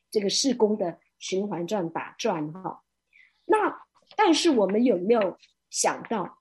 [0.09, 2.83] 这个事工的循环转打转哈。
[3.45, 3.85] 那
[4.15, 5.37] 但是我们有没有
[5.69, 6.39] 想到，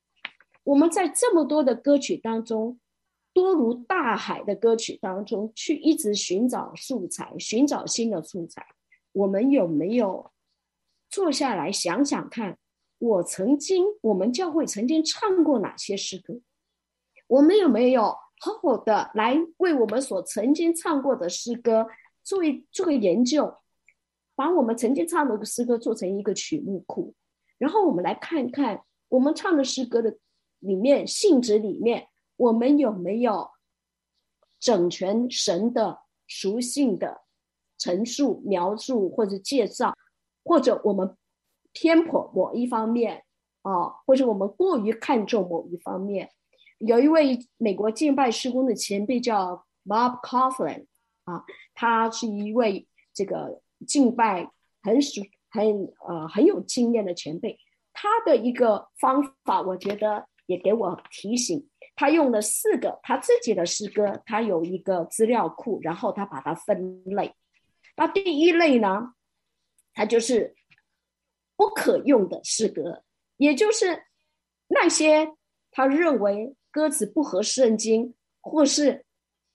[0.62, 2.78] 我们在这么多的歌曲当中，
[3.32, 8.66] 多如大海的歌曲当中，去一直寻找素材，寻找新的素材。
[9.12, 10.30] 我们有没有
[11.10, 12.58] 坐下来想想看？
[12.98, 16.40] 我曾经，我们教会曾经唱过哪些诗歌？
[17.26, 21.86] 我们有没有好好的来为我们所曾经唱过的诗歌
[22.22, 23.56] 做一做个研究，
[24.34, 27.14] 把我们曾经唱的诗歌做成一个曲目库，
[27.58, 30.18] 然后我们来看看我们唱的诗歌的
[30.58, 33.50] 里面性质里面，我们有没有
[34.58, 37.22] 整全神的属性的？
[37.76, 39.94] 陈述、描述或者介绍，
[40.44, 41.16] 或者我们
[41.72, 43.24] 偏颇某一方面
[43.62, 46.30] 啊，或者我们过于看重某一方面。
[46.86, 50.86] 有一位美国敬拜事工的前辈叫 Bob Kauflin
[51.24, 54.50] 啊，他是一位这个敬拜
[54.82, 57.58] 很熟、很呃很有经验的前辈。
[57.92, 61.68] 他的一个方法，我觉得也给我提醒。
[61.96, 67.34] 他用了四个他自己的诗歌，他有一个资料库，然后他把它分类。
[67.96, 69.14] 那第一类呢，
[69.92, 70.56] 他就是
[71.56, 73.04] 不可用的诗歌，
[73.36, 74.06] 也就是
[74.66, 75.34] 那些
[75.70, 79.06] 他认为歌词不合圣经，或是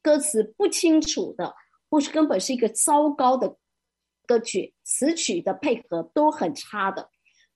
[0.02, 1.54] 歌词不清楚的，
[1.90, 3.58] 或是根本是一个糟糕的
[4.26, 7.10] 歌曲，词曲的配合都很差的，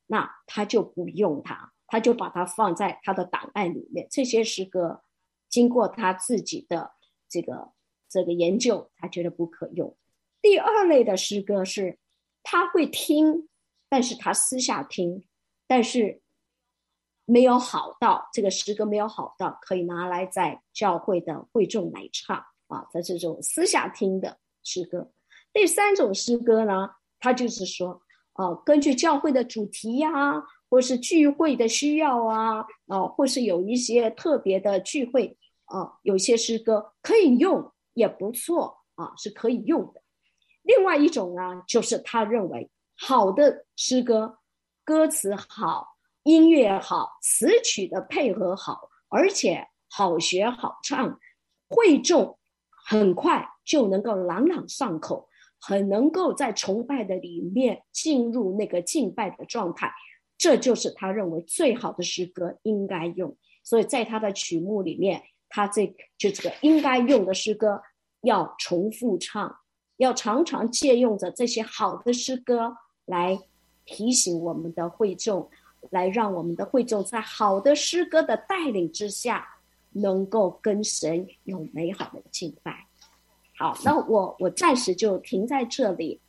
[0.07, 4.05] 那他就不用它，他就把它放在他的档案里面。
[4.11, 5.01] 这些诗歌
[5.47, 6.91] 经过他自己的
[7.29, 7.71] 这个
[8.09, 9.95] 这个研究，他觉得不可用。
[10.41, 11.97] 第二类的诗歌是，
[12.43, 13.47] 他会听，
[13.87, 15.23] 但是他私下听，
[15.67, 16.21] 但是
[17.25, 25.11] 没有好到这个诗歌没有好到可以拿来在教会的会众来唱啊，在这种私下听的诗歌。
[25.51, 28.01] 第三种诗歌呢，他就是说，
[28.33, 40.01] 啊，根据教会的主题呀、或是聚会的需要啊，啊，或是有一些特别的聚会啊，有些诗歌可以用，也不错啊，是可以用的。
[40.63, 44.39] 另外一种呢，就是他认为好的诗歌，
[44.83, 45.92] 歌词好，
[46.23, 51.19] 音乐好，词曲的配合好，而且好学好唱，
[51.67, 52.37] 会众
[52.85, 55.27] 很快就能够朗朗上口，
[55.59, 59.91] 很能够在崇拜的里面进入那个敬拜的状态，
[60.37, 63.35] 这就是他认为最好的诗歌应该用。
[63.63, 67.81] 所以在他的曲目里面，他这就这个应该用的诗歌
[68.21, 69.57] 要重复唱。
[69.97, 73.39] 要常常借用着这些好的诗歌来
[73.85, 75.49] 提醒我们的会众，
[75.89, 79.47] 来让我们的会众在好的诗歌的带领之下，
[79.91, 82.85] 能够跟神有美好的敬拜。
[83.57, 86.19] 好，那我我暂时就停在这里。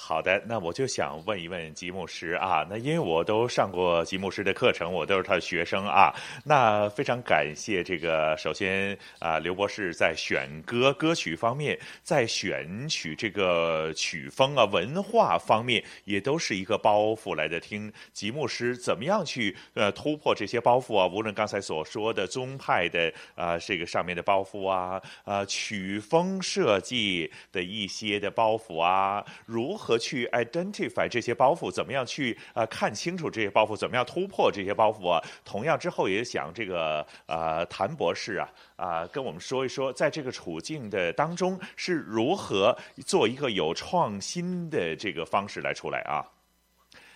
[0.00, 6.14] 好的，那我就想问一问吉牧师啊，那因为我都上过吉牧师的课程，我都是他的学生啊。
[6.44, 17.60] 那非常感谢这个，首先啊，刘博士在选歌歌曲方面，在选取这个曲风啊、文化方面，也都是一个包袱来的。
[17.60, 21.06] 听吉牧师怎么样去呃突破这些包袱啊？
[21.06, 31.70] 无论刚才所说的宗派的啊这个上面的包袱啊，啊曲风设计的一些的包袱啊，如何何去 identify 这些包袱？
[31.70, 33.76] 怎么样去、呃、看清楚这些包袱？
[33.76, 35.20] 怎么样突破这些包袱啊？
[35.44, 46.24] 同样之后也想这个呃谭、博士啊啊、跟我们说一说，在这个处境的当中是如何做一个有创新的这个方式来出来啊？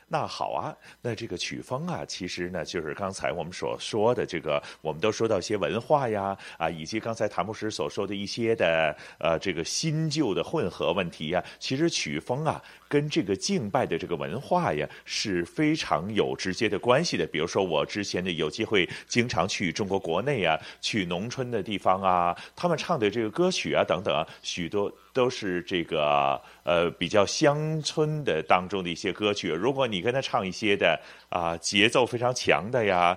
[0.08, 12.62] 那好啊，那这个曲风啊，其实呢，就是刚才我们所说的这个，我们都说到一些文化呀，啊，以及刚才谭牧师所说的一些的，呃，这个新旧的混合问题呀，其实曲风啊。
[12.88, 17.26] 跟这个敬拜的这个文化呀是非常有直接的关系的。
[17.26, 29.50] 比如说，我之前呢有机会经常去中国国内啊，去农村的地方啊，他们唱的这个歌曲啊等等啊，许多都是这个呃比较乡村的当中的一些歌曲。
[29.50, 33.16] 如果你跟他唱一些的啊节奏非常强的呀。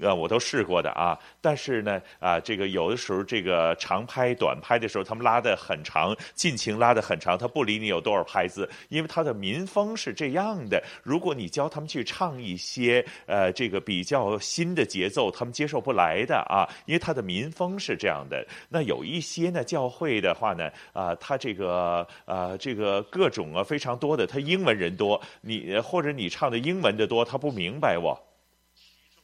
[0.00, 10.82] 呃，我都试过的啊，但是呢，啊，这个有的时候这个长拍、短拍的时候，他们拉得很长，尽情拉得很长，他不理你有多少拍子，因为他的民风是这样的。
[11.02, 18.46] 如果你教他们去唱一些呃这个比较新的节奏，他们接受不来的啊，因为他的民风是这样的。
[18.68, 28.18] 那有一些呢教会的话呢，啊，他这个啊这个各种啊非常多的，他英文人多，你或者你唱的英文的多，他不明白我。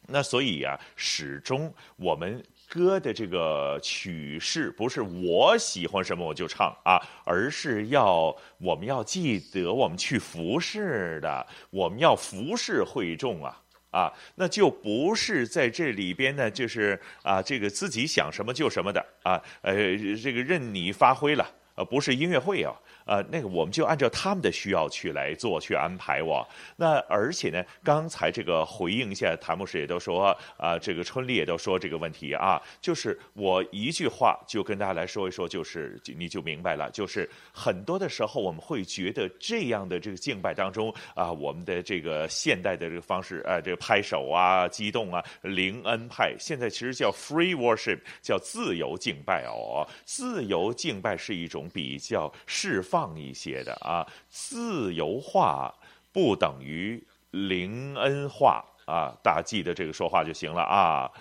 [0.09, 19.75] 那所以呀、啊，始终我们歌的这个曲式不是我喜欢什么我就唱啊，而是要我们要记得我们去服侍的，我们要服侍会众啊啊，那就不是在这里边呢，就是啊这个自己想什么就什么的啊，呃
[20.17, 22.75] 这个任你发挥了，呃不是音乐会啊。
[23.07, 26.47] 呃，那个我们就按照他们的需要去来做，去安排我。
[26.77, 49.87] 那而且呢，刚才这个回应一下，谭牧师也都说啊、这个春丽也都说这个问题啊，就是我一句话就跟大家来说一说，就是你就明白了，就是很多的时候我们会觉得这样的这个敬拜当中啊，我们的这个现代的这个方式啊，这个拍手啊、激动啊、灵恩派，现在其实叫 free worship，叫自由敬拜哦。
[50.05, 52.96] 自由敬拜是一种比较释放。
[52.97, 55.75] 放一些的啊，自由化
[56.13, 61.13] 不等于灵恩化啊，大家记得这个说话就行了啊，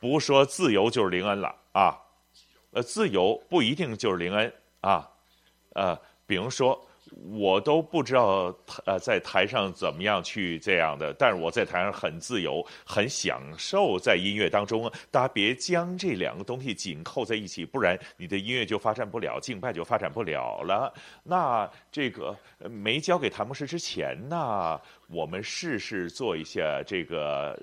[0.00, 2.00] 不说自由就是灵恩了啊，
[2.70, 4.50] 呃，自由不一定就是灵恩
[4.80, 5.06] 啊，
[5.74, 5.94] 呃，
[6.26, 6.82] 比如说。
[7.30, 8.54] 我都不知道，
[8.84, 14.90] 呃，在台上怎么样去这样的，但是我在台上很自由，很享受在音乐当中。
[15.10, 20.92] 大家别将这两个东西紧扣在一起，不然你的音乐就发展不了，敬拜就发展不了了。
[21.22, 22.36] 那这个
[22.68, 27.58] 没交给谭牧师之前呢，我们试试做一下这个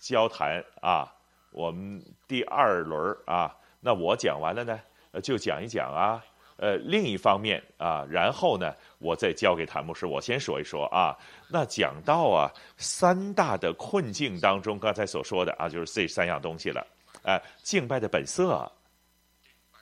[0.00, 1.12] 交谈啊。
[1.52, 4.80] 我们第二轮啊，那我讲完了呢，
[5.22, 6.24] 就讲一讲啊。
[6.62, 10.06] 呃，另一方面啊，然后呢，我再交给谭牧师。
[10.06, 11.12] 我先说一说啊，
[11.50, 16.86] 那讲到啊，三大的困境当中，刚才所说的啊，就是这三样东西了。
[17.24, 18.70] 呃，敬拜的本色，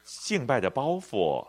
[0.05, 1.47] 敬拜的包袱，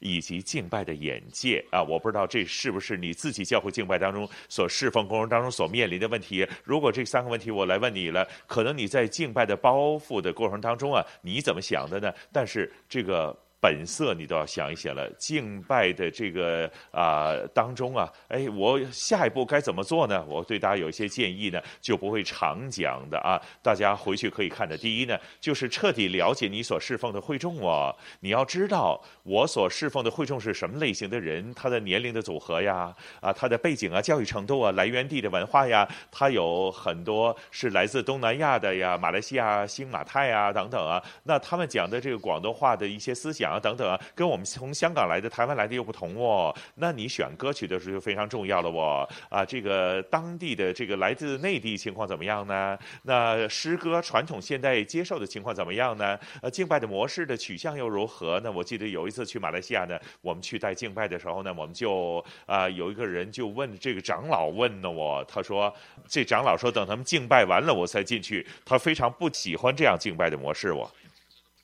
[0.00, 6.44] 以及敬拜的眼界啊，我不知道这是不是你自己教会敬拜当中所侍奉过程当中所面临的问题。
[6.64, 12.12] 如果这三个问题我来问你了，可能你在敬拜的包袱的过程当中啊，你怎么想的呢？
[12.32, 13.32] 但是这个。
[13.60, 20.24] 本色你都要想一想了，敬拜的这个啊、当中啊，哎，我下一步该怎么做呢？
[20.26, 24.74] 我对大家有一些建议呢，就不会常讲的啊，大家回去可以看的。
[24.78, 43.49] 第一呢，就是彻底了解你所侍奉的会众哦，你要知道我所侍奉的会众是什么类型的人，他的年龄的组合呀，啊，他的背景啊，教育程度啊，来源地的文化呀，他有很多是来自东南亚的呀，马来西亚、新马泰啊等等啊，那他们讲的这个广东话的一些思想。
[43.50, 46.54] 啊，等等啊，跟我们从香港来的、台湾来的又不同哦。
[46.76, 49.08] 那你选歌曲的时候就非常重要了哦。
[49.28, 52.78] 啊，这个当地的这个来自内地情况怎么样呢？
[53.02, 56.18] 那诗歌传统现代接受的情况怎么样呢？
[56.42, 58.52] 呃，敬拜的模式的取向又如何呢？
[58.52, 65.72] 我记得有一次去马来西亚呢，我们去带敬拜的时候呢，我们就啊有一个人就问这个长老问呢我，他说
[66.06, 70.90] 这长老说等他们敬拜完了我才进去，他非常不喜欢这样敬拜的模式我。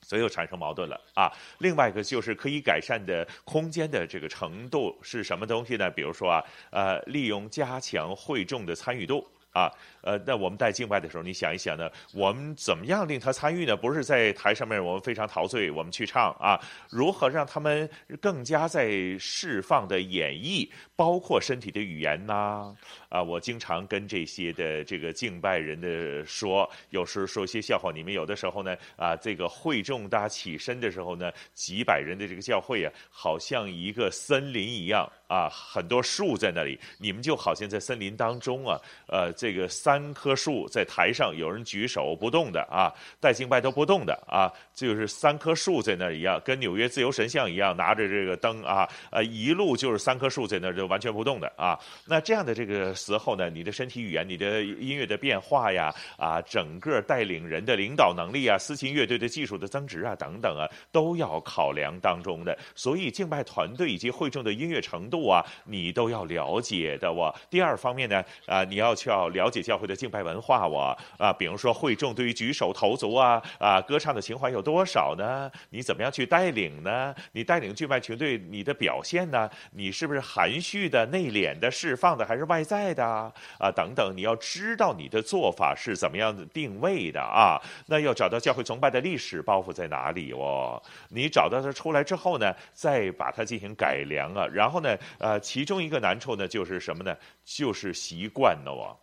[0.06, 1.30] 所以又产生矛盾了啊。
[1.58, 5.90] 另外一个就是可以改善的空间的这个程度是什么东西呢？
[5.90, 9.26] 比如说啊，呃，利用加强会众的参与度
[9.56, 9.72] 啊。
[10.02, 13.76] 呃，那我们带敬拜的时候，你想一想呢，我们怎么样令他参与呢？
[13.76, 17.90] 不是在台上面我们非常陶醉，我们去唱啊，如何让他们
[18.20, 18.88] 更加在
[19.18, 22.72] 释放的演绎，包括身体的语言呐？
[23.08, 27.90] 啊，我经常跟这些的这个敬拜人的说，有时候说一些笑话。
[27.92, 40.04] 你们有的时候呢，啊，这个会众大家起身的时候呢，几百人的这个教会啊，好像一个森林一样啊，很多树在那里，你们就好像在森林当中啊，呃，这个三。
[40.16, 51.78] 棵树在台上，有人举手不动的啊，带敬拜都不动的啊，就是三棵树在那一样，跟纽约自由神像一样，拿着这个灯啊，呃，一路就是三棵树在那就完全不动的啊。
[52.06, 62.58] 那这样的这个时候呢，你的身体语言、你的音乐的变化呀，啊，整个带领人的领导能力啊，司琴乐队的技术的增值啊，等等啊，都要考量当中的。
[62.74, 67.34] 所以敬拜团队以及会众的音乐程度度啊，你都要了解的哇。
[67.48, 75.50] 第二方面呢，啊，你要去要了解教会的敬拜文化，我啊，比如说会众对于举手投足啊啊歌唱的情怀有多少呢？
[75.70, 77.14] 你怎么样去带领呢？
[77.32, 79.48] 你带领敬拜群队，你的表现呢？
[79.72, 83.72] 你是不是含蓄的、内敛的、释放的，还是外在的啊？
[83.74, 87.58] 等等，你要知道你的做法是怎么样的定位的啊？
[87.86, 90.82] 那要找到教会崇拜的历史包袱在哪里哦？
[91.08, 94.46] 你找到它出来之后呢，再把它进行改良啊。
[94.52, 97.16] 然后呢，呃，其中一个难处呢，就是什么呢？
[97.44, 98.96] 就是习惯了哦。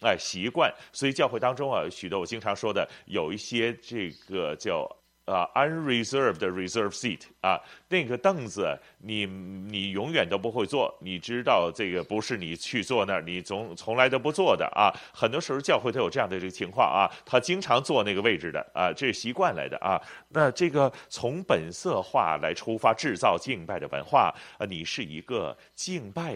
[0.00, 4.88] 哎，习惯，所以教会当中啊，许多我经常说的，有一些这个叫。
[5.30, 14.92] 啊，unreserved reserve seat 啊，那个凳子你你永远都不会坐，你知道这个不是你去坐那儿，你从从来都不坐的啊。
[15.12, 20.00] 很多时候教会都有这样的这个情况啊，他经常坐那个位置的啊，这是习惯来的啊。
[20.30, 26.34] 那这个从本色化来出发，制造敬拜的文化啊，你是一个敬拜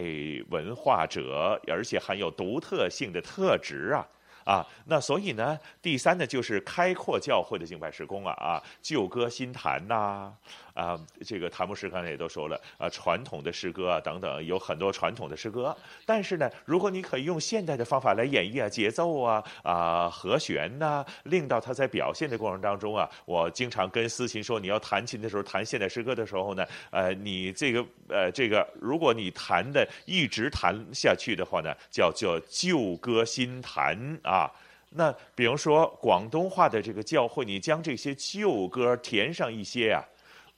[0.49, 4.07] 文化者，而且含有独特性的特质啊。
[4.45, 10.31] 啊，那所以呢，第三呢，就是开阔教会的敬拜事工啊啊，旧歌新弹呐，
[10.75, 33.95] 啊，这个谭牧师刚才也都说了啊，传统的诗歌啊等等，有很多传统的诗歌，但是呢，如果你可以用现代的方法来演绎啊，节奏啊啊和弦呐、令到他在表现的过程当中啊，我经常跟思琴说，你要弹琴的时候弹现代诗歌的时候呢，呃，你这个呃这个，如果你弹的一直弹下去的话呢，叫叫旧歌新弹。
[34.23, 34.51] 啊，
[34.89, 40.03] 那比如说广东话的这个教会，你将这些旧歌填上一些啊，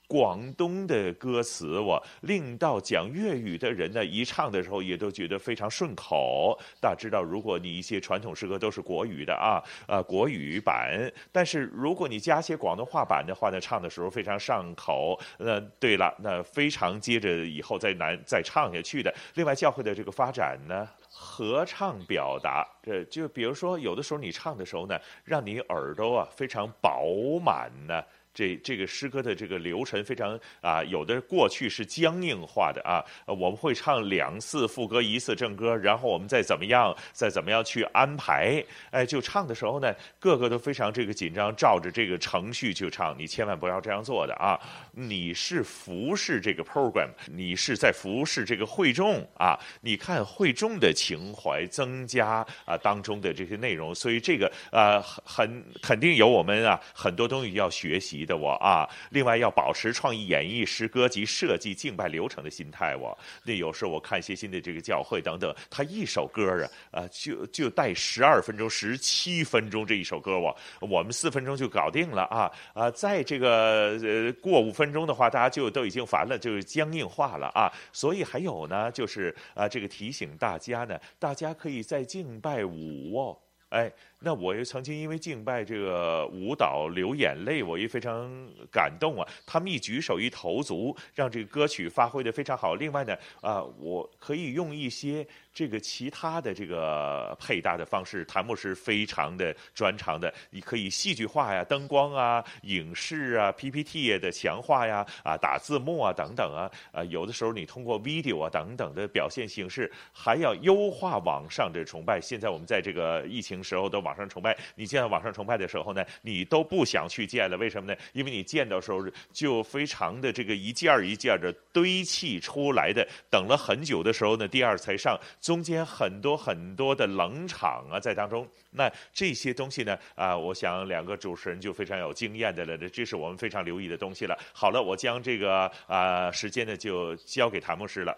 [0.08, 6.58] 广东的歌词，我令到讲粤语的人呢，一唱的时候也都觉得非常顺口。
[6.80, 15.20] 大家知道，如果你一些传统诗歌都是国语的啊，呃，国语版，但是如果你加些广东话版的话呢，唱的时候非常上口。
[15.38, 19.14] 那对了，那非常接着以后再难再唱下去的。
[19.34, 20.88] 另外，教会的这个发展呢？
[21.10, 27.04] 合唱表达，这就比如说，有的时候你唱的时候呢，让你耳朵啊非常饱
[27.42, 28.02] 满呢。
[28.34, 44.58] 这这个诗歌的这个流程非常啊，有的过去是僵硬化的啊，我们会唱两次副歌，一次正歌，然后我们再怎么样，再怎么样去安排，哎，就唱的时候呢，个个都非常这个紧张，照着这个程序去唱，你千万不要这样做的啊！
[44.92, 58.17] 你是服侍这个 program，你是在服侍这个会众啊，你看会众的情怀增加啊当中的这些内容，所以这个呃很肯定有我们啊很多东西要学习。
[58.24, 62.96] 的我啊，另外要保持创意演绎诗歌及设计敬拜流程的心态。
[62.96, 77.72] 我那有时候我看一些新的这个教会等等，他一首歌啊，啊就就带十二分钟、十七分钟这一首歌，我我们四分钟就搞定了啊啊，在这个呃过五分钟的话，大家就都已经烦了，就僵硬化了啊。
[77.92, 83.38] 所以还有呢，就是啊这个提醒大家呢，大家可以在敬拜舞哦，
[83.70, 83.92] 哎。
[84.20, 88.28] 那我也曾经因为敬拜这个舞蹈流眼泪，我也非常
[88.68, 89.28] 感动啊！
[89.46, 92.74] 他们一举手一投足，让这个歌曲发挥的非常好。
[92.74, 100.34] 另外呢，啊，我可以用一些这个其他的这个配搭的方式，弹幕是非常的专长的。
[100.50, 112.20] 你可以戏剧化呀，灯光啊，影视啊，PPT 的强化呀，啊，打字幕啊等等啊，啊，有的时候你通过 video 啊等等的表现形式，还要优化网上的崇拜。
[112.20, 114.02] 现在我们在这个疫情时候都。
[114.08, 117.98] 网上崇拜，你见到网上崇拜的时候呢，你都不想去见了，为什么呢？
[118.14, 128.48] 因为你见到时候就非常的这个一件一件的堆砌出来的，等了很久的时候呢，第二才上，中间很多很多的冷场啊在当中。
[128.70, 134.34] 那这些东西呢，啊，我想两个主持人就非常有经验的了，这是我们非常留意的东西了。
[134.54, 138.16] 好了，我将这个啊时间呢就交给谭牧师了。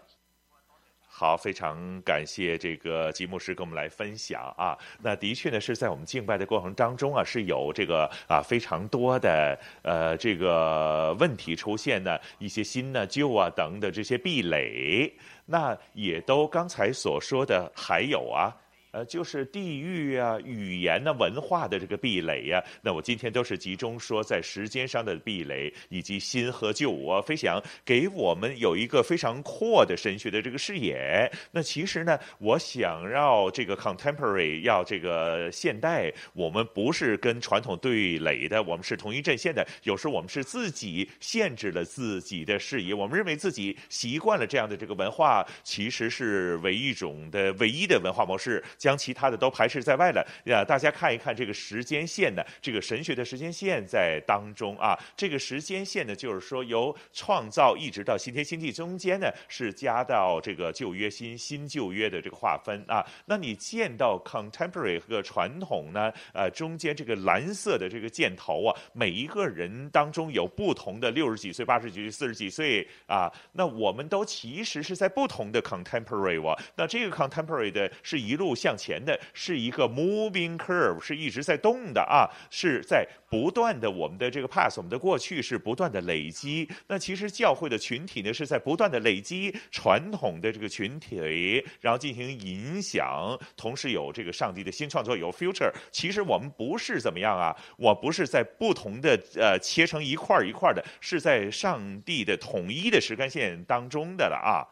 [1.21, 4.75] 好，非常感谢这个吉牧师跟我们来分享啊。
[5.03, 15.13] 那的确呢，是在我们敬拜的过程当中啊，是有这个啊非常多的呃这个问题出现呢，一些新呢旧啊等等这些壁垒，
[15.45, 18.57] 那也都刚才所说的还有啊。
[18.93, 22.65] 呃，就是地域啊、语言呢、啊、文化的这个壁垒呀、啊。
[22.83, 26.91] 那我今天都是集中说在时间上的壁垒，以及新和旧。
[26.91, 31.31] 我非常给我们有一个非常阔的神学的这个视野。
[31.53, 39.67] 那其实呢，我想要这个 contemporary 要这个现代，我们不是跟传统对垒的，我们是同一阵线的。
[39.85, 48.63] 有时候我们是自己限制了自己的视野，我们认为自己习惯了这样的这个文化，其实是唯一种的唯一的文化模式。
[48.81, 50.65] 将其他的都排斥在外了呀！
[50.65, 54.99] 大家看一看这个时间线呢，这个神学的时间线在当中啊。
[55.15, 63.05] 这个时间线呢，就是说由创造一直到新天新地中间呢，是加到这个旧约新新旧约的这个划分啊。
[63.27, 66.11] 那你见到 contemporary 和传统呢？
[66.33, 73.31] 呃，中间这个蓝色的这个箭头啊，每一个人当中有不同的六十几岁、八十几岁、四十几岁啊。
[73.53, 76.59] 那我们都其实是在不同的 contemporary 啊。
[76.75, 78.70] 那这个 contemporary 的是一路向。
[78.71, 86.69] 向前的是一个 moving curve，是一直在动的啊，是在不断的我们的这个 past，我们的过去是不断的累积。
[86.87, 95.73] 那其实教会的群体呢，是在不断的累积传统的这个群体，然后进行影响，同时有这个上帝的新创作，有 future。
[95.91, 104.63] 其实我们不是怎么样啊，我不是在不同的呃切成一块一块的，是在上帝的统一的时间线当中的了啊。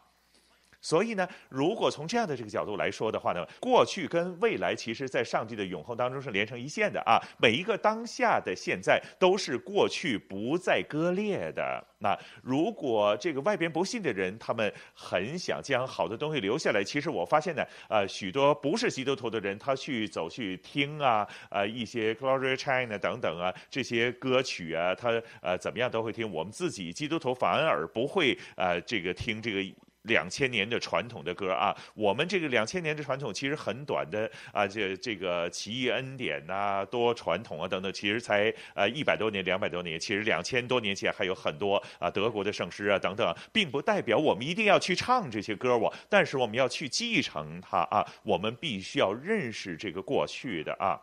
[0.81, 7.19] 所以呢，如果从这样的这个角度来说的话呢，过去跟未来其实在上帝的永恒当中是连成一线的啊。
[7.39, 11.85] 每一个当下的现在都是过去不再割裂的。
[11.99, 26.31] 那如果这个外边不信的人，他们很想将好的东西留下来，其实我发现呢，呃，许多不是基督徒的人，他去走去听啊，呃，一些 Gloria China 等等啊这些歌曲啊，他呃怎么样都会听。
[26.31, 29.75] 我们自己基督徒反而不会呃这个听这个。
[30.09, 50.99] 两千年的传统的歌啊，我们这个两千年的传统其实很短的啊，这这个奇异恩典呐、多传统啊等等，其实才呃一百多年、两百多年，其实两千多年前还有很多啊德国的圣诗啊等等，并不代表我们一定要去唱这些歌我，但是我们要去继承它啊，我们必须要认识这个过去的啊。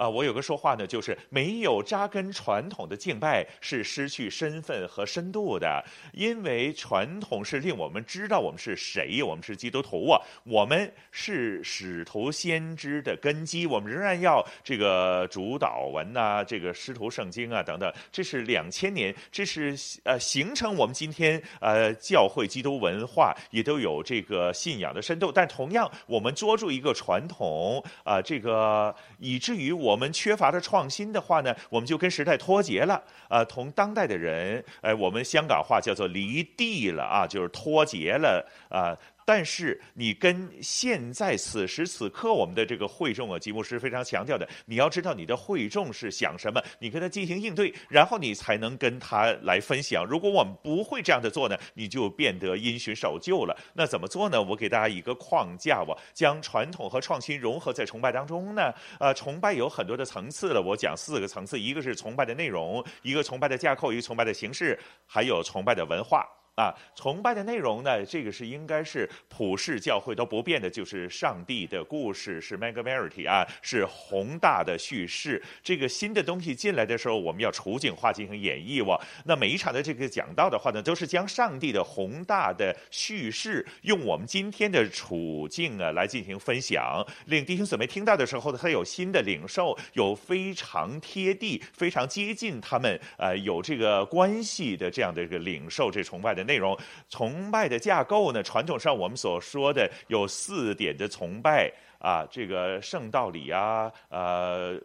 [0.00, 5.84] 啊，我有个说话呢，就是没有扎根传统的敬拜是失去身份和深度的，
[6.14, 29.89] 因为传统是令我们知道我们是谁，我们是基督徒啊，我们是使徒先知的根基，我们仍然要这个主导文呐，这个师徒圣经啊等等，这是两千年，这是呃形成我们今天呃教会基督文化也都有这个信仰的深度，但同样我们捉住一个传统啊、这个以至于我。
[29.90, 38.96] 我们缺乏的创新的话呢，我们就跟时代脱节了呃，同当代的人，哎，我们香港话叫做离地了啊，就是脱节了啊。
[39.32, 50.04] 但是你跟现在此时此刻我们的这个会众啊，吉牧师非常强调的，你要知道你的会众是想什么，你跟他进行应对，然后你才能跟他来分享。
[50.04, 53.56] 如果我们不会这样的做呢，你就变得因循守旧了。
[53.72, 54.42] 那怎么做呢？
[54.42, 58.74] 我给大家一个框架，我将传统和创新融合在崇拜当中呢。
[58.98, 64.76] 呃，崇拜有很多的层次了，我讲四个层次，一个是崇拜的内容，一个崇拜的架构，一个崇拜的形式，
[65.06, 66.26] 还有崇拜的文化。
[66.60, 75.42] 啊，崇拜的内容呢，这个是应该是普世教会都不变的，就是上帝的故事，是 megaverity 啊，是宏大的叙事。
[75.62, 79.00] 这个新的东西进来的时候，我们要处境化进行演绎哇。
[79.24, 96.44] 那每一场的这个讲道的话呢，都是将上帝的宏大的叙事，用我们今天的处境啊来进行分享，令弟兄姊妹听到的时候呢，他有新的领受，有非常贴地、非常接近他们呃有这个关系的这样的一个领受，这崇拜的。
[96.50, 96.76] 内容
[97.08, 98.42] 崇拜的架构呢？
[98.42, 104.76] 传统上我们所说的有四点的崇拜啊，这个圣道理啊，呃，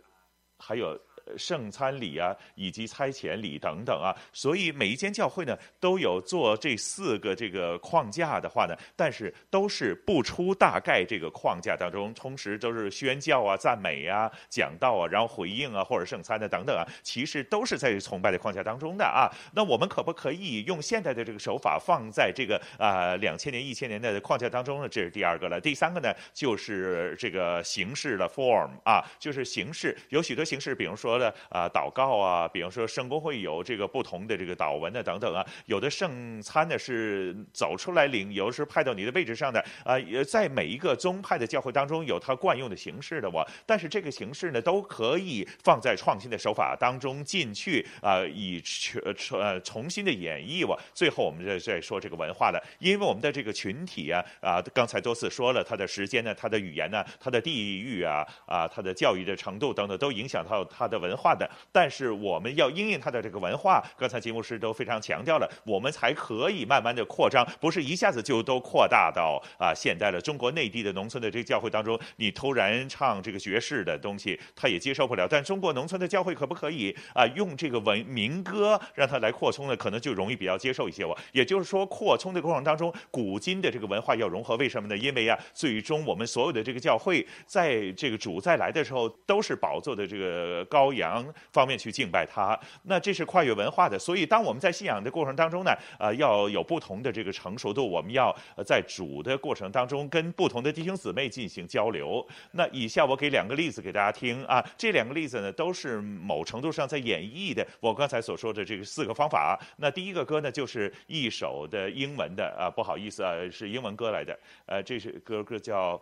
[0.60, 0.96] 还有
[1.38, 4.16] 圣餐礼啊，以及差遣礼等等啊。
[4.34, 19.30] 所以每一间教会呢，都有做这四个这个框架的话呢，但是都是不出大概这个框架当中，同时都是宣教啊、赞美啊、讲道啊，然后回应啊，或者圣餐的等等啊，其实都是在崇拜的框架当中的啊。
[19.54, 24.90] 那我们可不可以用现代的这个手法放在这个啊两千年、一千年的框架当中呢？
[24.90, 25.60] 这是第二个了。
[25.60, 49.02] 第三个呢，就是这个形式的 form 啊，就是形式有许多形式，比如说的啊祷告啊，比如说圣公会有这个不同的这个祷文的等等啊，有的圣餐呢是走出来领，有的是派到你的位置上的啊，也在每一个宗派的教会当中有它惯用的形式的我，但是这个形式呢都可以放在创新的手法当中进去啊，以全
[49.32, 50.80] 呃重新的演绎我。
[50.94, 61.50] 最后我们再再说这个文化的，因为我们的这个群体啊啊，刚才多次说了，它的时间呢，它的语言呢，它的地域啊啊，它的教育的程度等等，都影响到它的文化的。
[61.72, 75.28] 但是我们要因应它的这个文化，刚才节目师都非常强调了，我们才可以慢慢的扩张，不是一下子就都扩大到啊现在的中国内地的农村的这个教会当中，你突然唱这个爵士的东西，他也接受不了。
[75.30, 79.76] 但中国农村的教会可不可以啊用这个文民歌让他来扩充呢？
[79.76, 81.06] 可能就容易比较接受一些。
[81.06, 84.56] 我也就是说，扩充的过程当中，古今的这个文化要融合。
[84.56, 84.98] 为什么呢？
[84.98, 92.60] 因为啊，最终我们所有的这个教会，在这个主再来的时候，都是宝座的这个高羊方面去敬拜他。
[92.84, 94.00] 那这是跨越文化的。
[94.00, 97.86] 所以，当我们在信仰的过程当中呢，呃，要有不同的这个成熟度。
[97.86, 98.36] 我们要
[98.66, 102.26] 在主的过程当中，跟不同的弟兄姊妹进行交流。
[102.52, 109.60] 那以下我给两个例子给大家听啊，这两个例子呢，都是某程度上在演绎的我刚才所说的这个四个方法。
[109.78, 114.38] 那第一个歌呢，就是一首的英文的啊，不好意思啊，是英文歌来的。
[114.66, 116.02] 呃，这是歌歌叫。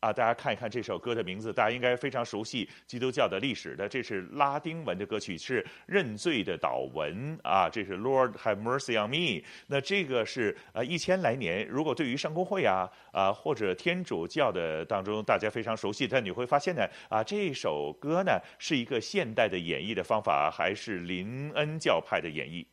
[0.00, 3.88] 啊，大家看一看这首歌的名字，大家应该非常熟悉基督教的历史的。
[3.88, 7.68] 这是拉丁文的歌曲，是认罪的祷文啊。
[7.68, 9.42] 这是 Lord have mercy on me。
[9.66, 22.64] 那这个是呃一千来年，如果对于圣公会啊啊或者天主教的当中大家非常熟悉，但你会发现呢啊这首歌呢是一个现代的演绎的方法，还是林恩教派的演绎。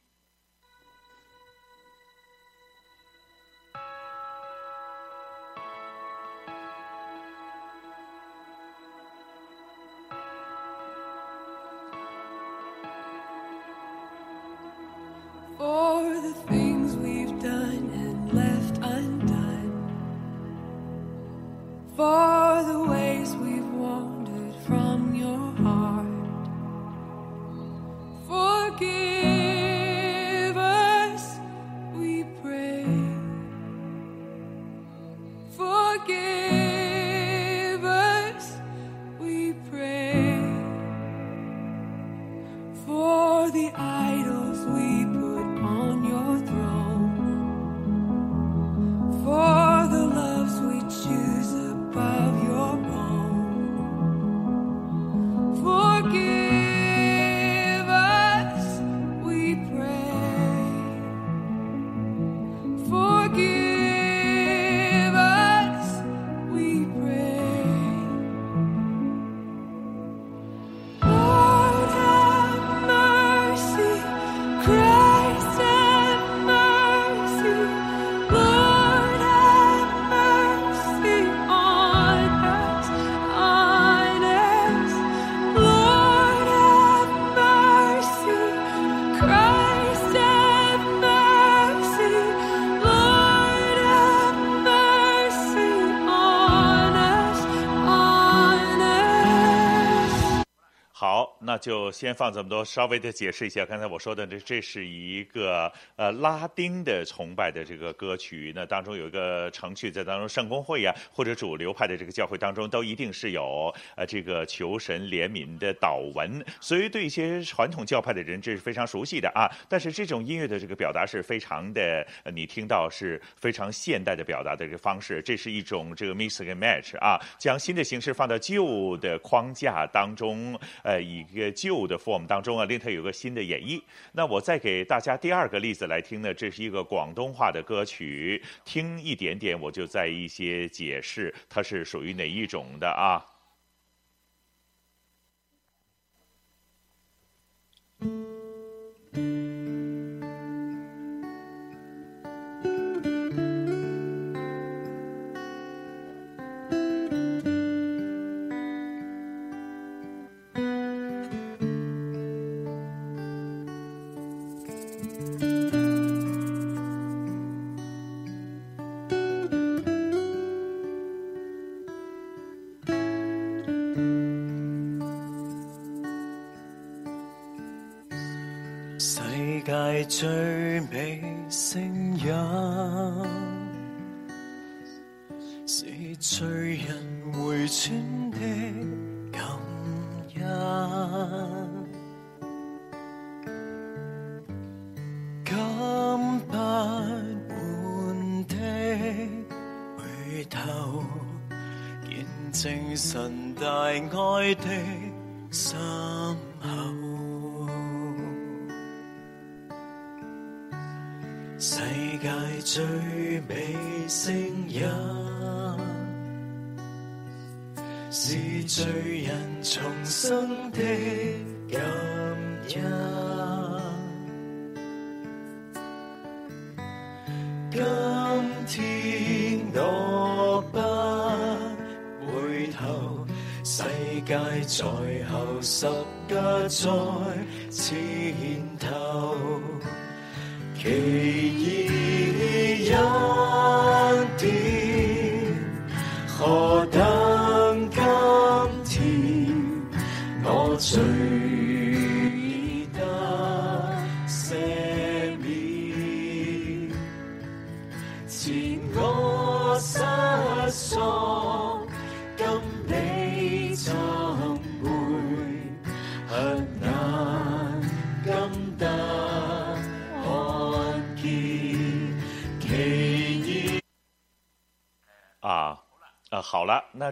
[101.64, 103.66] 就先放这么多，稍微的解释一下。
[103.66, 108.52] 刚才我说的这，这是一个呃拉丁的崇拜的这个歌曲。
[108.54, 116.46] 那当中有一个程序在当中，圣公会呀、或者主流派的这个教会当中，都一定是有呃这个求神怜悯的祷文。
[116.60, 119.50] 所以对一些传统教派的人，这是非常熟悉的啊。
[119.70, 125.22] 但是这种音乐的这个表达是非常的，你听到是非常现代的表达的这个方式。
[125.22, 131.53] 这是一种这个 mix and match 啊，将新的形式放到旧的框架当中，呃一个。
[131.54, 133.82] 旧的 form 当中啊，令它有个新的演绎。
[134.12, 143.24] 那我再给大家第二个例子来听呢，这是一个广东话的歌曲，听一点点，我就在一些解释，它是属于哪一种的啊。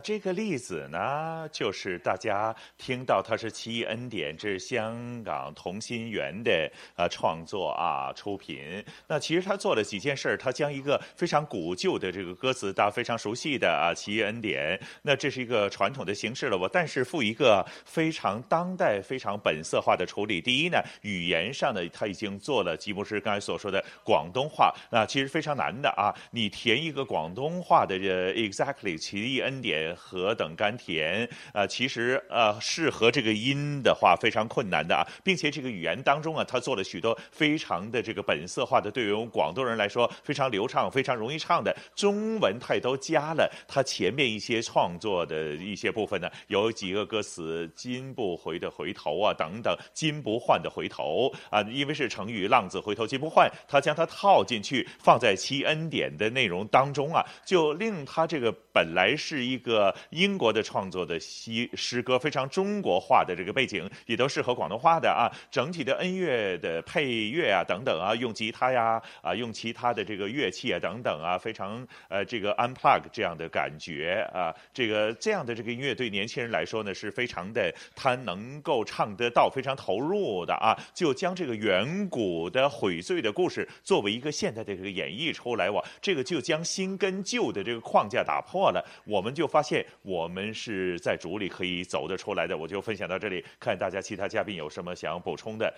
[0.03, 8.83] 这个例子呢，就是大家听到它是奇异恩典，这是香港同心圆的呃创作啊出品。
[9.07, 20.41] 那其实他做了几件事儿，他将一个非常古旧的这个歌词，大家非常熟悉的啊奇异恩典，那这是一个传统的形式了，我但是赋一个非常当代、非常本色化的处理。
[20.41, 28.97] 第一呢，语言上呢，他已经做了吉牧师刚才所说的广东话，那其实非常难的啊，你填一个广东话的这 exactly。
[29.01, 31.65] 奇异恩典何等甘甜啊！
[31.65, 46.29] 其实呃，适合这个音的话非常困难的啊，并且这个语言当中啊，他做了许多非常的这个本色化的，对于我们广东人来说非常流畅、非常容易唱的中文，他也都加了他前面一些创作的一些部分呢。
[46.47, 58.91] 有几个歌词“金不回的回头”啊等等，“金不换的回头”啊，因为是成语“浪子回头金不换”，他将它套进去放在七恩典的内容当中啊，就令他这个本。
[58.91, 65.31] 来是一个英国的创作的诗诗歌，非常中国化的这个背景，也都适合广东话的啊。
[65.49, 74.53] 整体的音乐的配乐啊等等啊，用吉他呀啊，用其他的这个乐器啊等等啊，非常呃这个 unplug 这样的感觉啊。
[74.73, 80.75] 这个这样的这个音乐对年轻人来说呢，是非常的，他能够唱得到，非常投入的啊。
[80.93, 88.83] 就将这个远古的悔罪的故事作为一个现代的这个演绎出来，哇，这个就将新跟旧的这个框架打破了。
[89.05, 89.70] 我们就发现，
[90.01, 92.57] 我们是在组里可以走得出来的。
[92.57, 95.73] 我就分享到这里，看大家其他嘉宾有什么想补充的。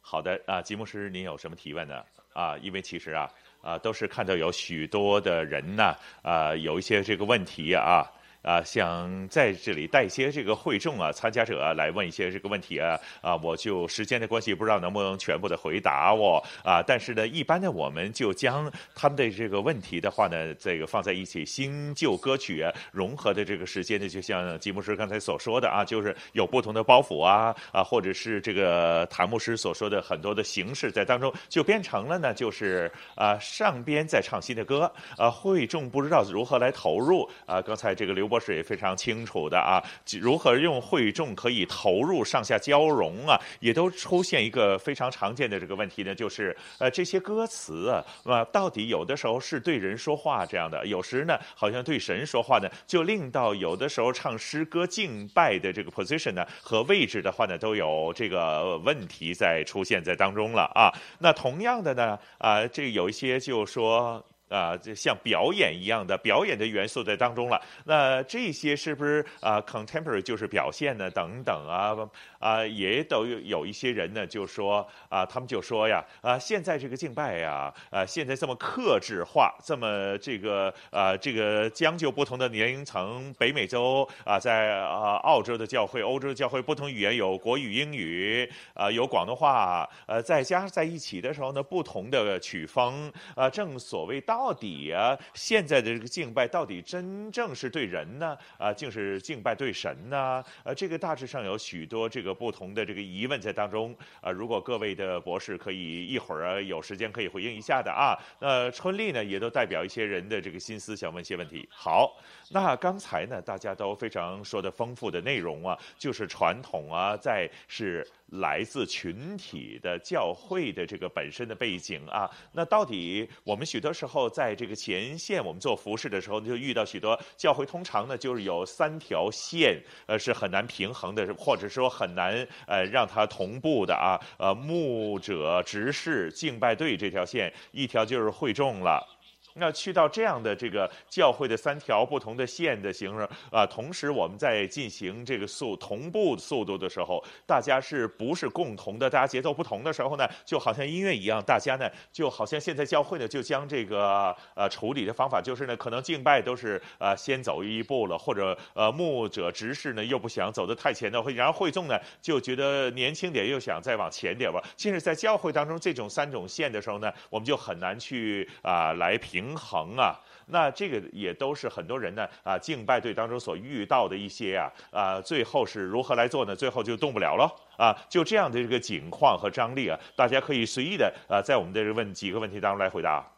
[0.00, 2.04] 好的啊，吉牧师，您有什么提问呢？
[2.34, 3.30] 啊，因为其实啊
[3.62, 8.04] 啊，都是看到有许多的人呢啊，有一些这个问题啊。
[8.44, 16.82] 啊，想在这里带一些这个会众啊、参加者啊来问一些这个问题啊，啊，我就时间的关系，不知道能不能全部的回答我啊。
[16.82, 37.62] 但是呢，一般呢，我们就将他们的这个问题的话呢，这个放在一起，新旧歌曲融合的这个时间呢，就像吉牧师刚才所说的啊，就是有不同的包袱啊啊，或者是这个谭牧师所说的很多的形式在当中，就变成了呢，就是啊上边在唱新的歌啊，会众不知道如何来投入啊。
[37.62, 38.28] 刚才这个刘。
[38.34, 39.80] 博士也非常清楚的啊，
[40.20, 60.90] 如何用会众可以投入上下交融啊，也都出现一个非常常见的这个问题呢，就是呃这些歌词啊，啊到底有的时候是对人说话这样的，有时呢好像对神说话呢，就令到有的时候唱诗歌敬拜的这个 position 呢和位置的话呢都有这个问题在出现在当中了啊。
[61.20, 64.20] 那同样的呢啊，这有一些就说。
[64.48, 67.60] 啊，就像表演一样的表演的元素在当中了。
[67.84, 71.10] 那这些是不是啊，contemporary 就是表现呢？
[71.10, 71.96] 等等啊
[72.38, 94.43] 啊，也都有一些人呢，就说啊，他们就说呀啊，现在这个敬拜呀啊，现在这么克制化，这么这个啊，这个将就不同的年龄层，北美洲啊，在啊澳洲的教会、欧洲的教会，不同语言有国语、英语啊，有广东话，呃，再加在一起的时候呢，不同的曲风啊，正所谓道。
[94.44, 100.44] 到底啊，现在的这个敬拜到底真正是对人呢，啊，竟是敬拜对神呢？
[100.64, 103.96] 呃，这个大致上有许多这个不同的这个疑问在当中。
[104.20, 108.14] 啊，如果各位的博士可以一会儿啊有时间可以回应一下的啊。
[108.38, 111.66] 那春丽呢，也都代表一些人的这个心思，想问些问题。
[111.72, 112.14] 好，
[112.50, 118.06] 那刚才呢，大家都非常说的丰富的内容啊，就是传统啊，在是。
[118.38, 139.13] 来自群体的教会的这个本身的背景啊，那到底我们许多时候在这个前线，我们做服饰的时候，就遇到许多教会，通常呢就是有三条线，呃，是很难平衡的，或者说很难呃让它同步的啊，呃，牧者、执事、敬拜队这条线，一条就是会众了。
[139.56, 149.08] 那去到这样的这个教会的三条不同的线的形式啊，同时我们在进行这个速同步速度的时候，大家是不是共同的？
[149.08, 164.60] 大家节奏不同的时候呢，就好像音乐一样，大家呢就好像现在教会呢就将这个呃处理的方法就是呢，可能敬拜都是呃先走一步了，或者呃牧者执事呢又不想走得太前的，然后会众呢就觉得年轻点又想再往前点吧。
[164.76, 169.43] 其实，在教会当中这种三种线的时候呢，我们就很难去啊、来平。
[169.44, 176.56] 平衡啊，那这个也都是很多人呢啊敬拜队当中所遇到的一些啊啊，最后是如何来做呢？
[176.56, 183.30] 最后就动不了了啊，就这样的这个景况和张力啊，大家可以随意的啊，在我们的问几个问题当中来回答。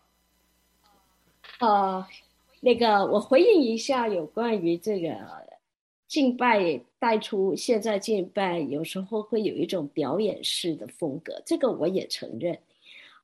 [1.59, 2.07] 呃，
[2.61, 5.09] 那个我回应一下有关于这个
[6.07, 12.57] 敬拜带出现在敬拜有时候会有一种表演式的风格，这个我也承认。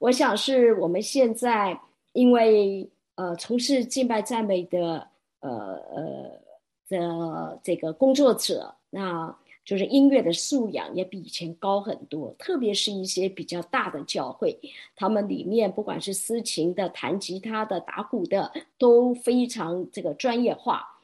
[0.00, 1.78] 我想是我们现在。
[2.12, 5.08] 因为呃，从事敬拜赞美的
[5.40, 6.40] 呃呃
[6.88, 9.34] 的这个工作者，那
[9.64, 12.34] 就是音乐的素养也比以前高很多。
[12.38, 14.58] 特别是一些比较大的教会，
[14.96, 20.98] 他们里面不管是司琴的、弹吉他的、打鼓的，都非常这个专业化。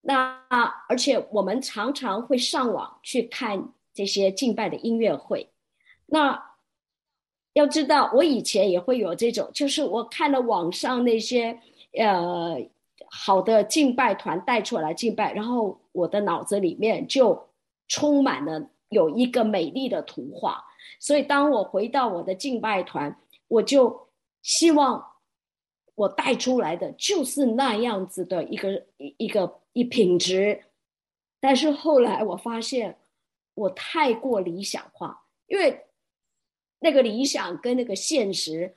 [0.00, 0.42] 那
[0.88, 5.48] 而且我们常常会上网去看这些敬拜的音乐会，
[6.06, 6.51] 那。
[7.54, 11.58] 要知道，我以前也会有这种，就是我看了网上那些
[11.98, 12.56] 呃
[13.10, 17.46] 好的敬拜团带出来敬拜，然后我的脑子里面就
[17.88, 20.64] 充满了有一个美丽的图画，
[20.98, 23.14] 所以当我回到我的敬拜团，
[23.48, 24.08] 我就
[24.40, 25.04] 希望
[25.94, 30.62] 我带出来的就是那样子的一个一一个一品质，
[31.38, 32.96] 但是后来我发现
[33.52, 35.84] 我太过理想化，因为。
[36.82, 38.74] 那个理想跟那个现实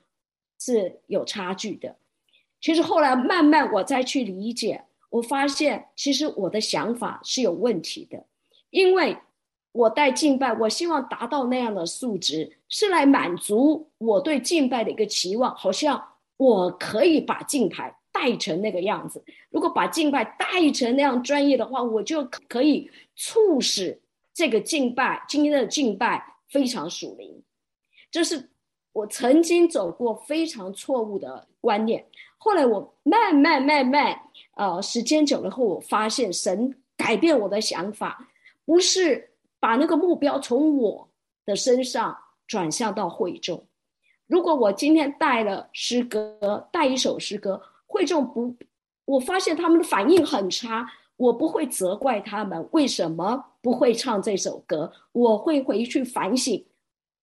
[0.60, 1.96] 是有差距的。
[2.62, 8.26] 其实后来慢慢我再去理解，我发现其实我的想法是有问题的。
[8.70, 9.18] 因为
[9.72, 16.02] 我带敬拜，我希望达到那样的素质，是来满足我对敬拜的一个期望，好像
[16.38, 19.24] 我可以把敬拜带成那个样子。
[19.50, 24.02] 如果把敬拜带成那样专业的话，我就可以促使
[24.34, 27.44] 这个敬拜，今天的敬拜非常属灵。
[28.16, 28.50] 这是
[28.94, 32.06] 我曾经走过非常错误的观念。
[32.38, 34.18] 后来我慢慢慢慢，
[34.54, 38.26] 呃，时间久了后，我发现神改变我的想法，
[38.64, 41.10] 不是把那个目标从我
[41.46, 42.18] 的身上
[42.48, 43.62] 转向到会众。
[44.28, 48.56] 如果我今天带了诗歌，带一首诗歌，会众不，
[49.04, 56.66] 我发现他们的反应很差，我不会责怪他们为什么不会唱这首歌，我会回去反省。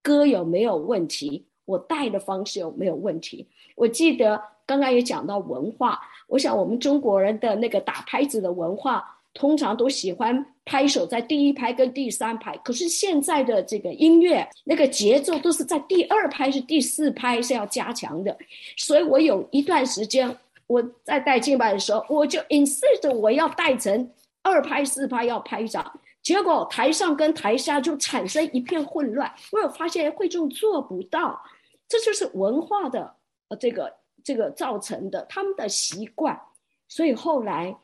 [0.02, 1.46] 歌有没有问题？
[1.64, 3.46] 我带的方式有没有问题？
[3.76, 12.56] 我记得刚刚也讲到文化，我想我们中国人的那个打拍子的文化，通常都喜欢拍手在第一拍跟第三拍。
[12.58, 18.36] 可是现在的这个音乐，那个节奏都是在第二拍是第四拍是要加强的。
[18.76, 24.10] 所以我有一段时间我在带敬拜的时候，我就 insist 我要带成
[24.42, 26.00] 二拍四拍要拍掌。
[26.22, 31.42] 结果台上跟台下就产生一片混乱，我有发现会众做不到，
[31.88, 33.16] 这就是文化的
[33.48, 33.92] 呃这个
[34.22, 36.40] 这个造成的他们的习惯，
[36.86, 37.76] 所以后来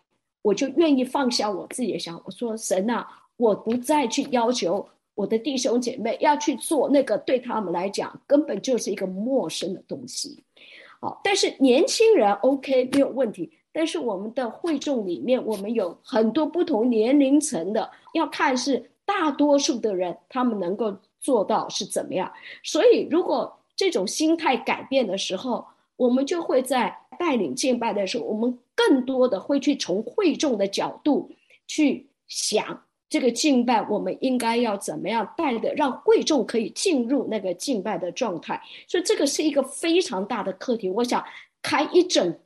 [0.42, 3.06] 我就愿意放下我自己的想法，我说神啊，
[3.36, 10.44] 我不再去要求我的弟兄姐妹要去做那个对他们来讲根本就是一个陌生的东西，
[11.00, 13.57] 好，但是年轻人 OK 没有问题。
[13.78, 22.32] 但是我们的会众里面，我们有很多不同年龄层的，要看是大多数的人他们能够做到是怎么样。
[22.64, 25.64] 所以，如果这种心态改变的时候，
[25.94, 31.30] 我们就会在带领敬拜的时候，我们更多的会去从会众的角度
[31.68, 38.60] 去想这个敬拜，我们应该要怎么样带的，让会众可以进入那个敬拜的状态。
[38.88, 40.90] 所以，这个是一个非常大的课题。
[40.90, 41.24] 我想。
[41.60, 42.38] 开一整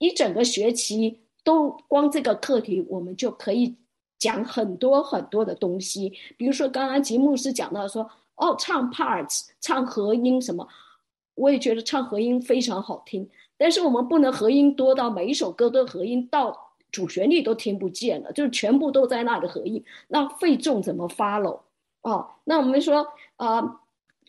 [0.00, 3.76] 一整个学期，都光这个课题，我们就可以
[4.18, 6.14] 讲很多很多的东西。
[6.38, 10.66] 比如说，刚刚吉牧师讲到说，哦，唱 parts，唱和音什么，
[11.34, 13.28] 我也觉得唱和音非常好听。
[13.58, 21.60] 但是我们不能和音多到每一首歌都和音到主旋律都听不见了，就是全部都在那里和音，那会众怎么 follow？
[22.00, 23.06] 哦，那我们说，
[23.36, 23.78] 呃，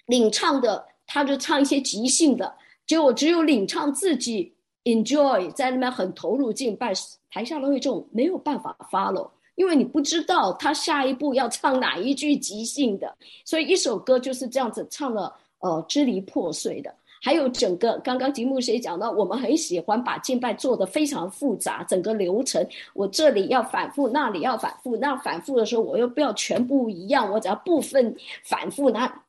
[0.07, 6.93] 领唱的他就唱一些即兴的，结果只有领唱自己 enjoy 在那边很投入敬拜，
[7.29, 16.93] 台下的会众没有办法 follow，因为你不知道他下一步要唱哪一句即兴的，所以一首歌就是这样子唱了，呃，支离破碎的。
[17.23, 28.89] 还有整个刚刚吉牧师也讲到，我们很喜欢把敬拜做得非常复杂，整个流程我这里要反复，那里要反复，那反复的时候我又不要全部一样，我只要部分反复。
[28.89, 29.21] 那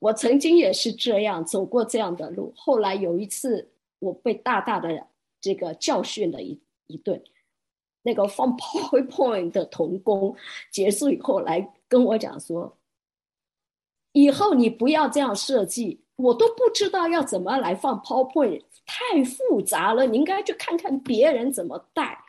[0.00, 3.68] 我曾经也是这样走过这样的路，后来有一次
[3.98, 5.06] 我被大大的
[5.40, 7.22] 这个教训了一一顿，
[8.02, 10.36] 那个放 PowerPoint 的同工
[10.70, 12.76] 结束以后来跟我讲说，
[14.12, 16.04] 以后你不要这样设计。
[16.16, 20.04] 我都不知道要怎么来放 PowerPoint，太复杂了。
[20.04, 22.24] 你应该去看看别人怎么带。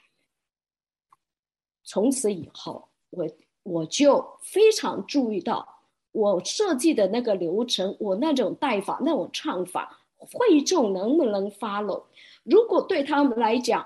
[1.83, 3.27] 从此以后，我
[3.63, 5.67] 我就非常注意到
[6.11, 12.03] 我设计的那个流程，我那种带法、那种唱法，会众能不能 follow？
[12.43, 13.85] 如果对他们来讲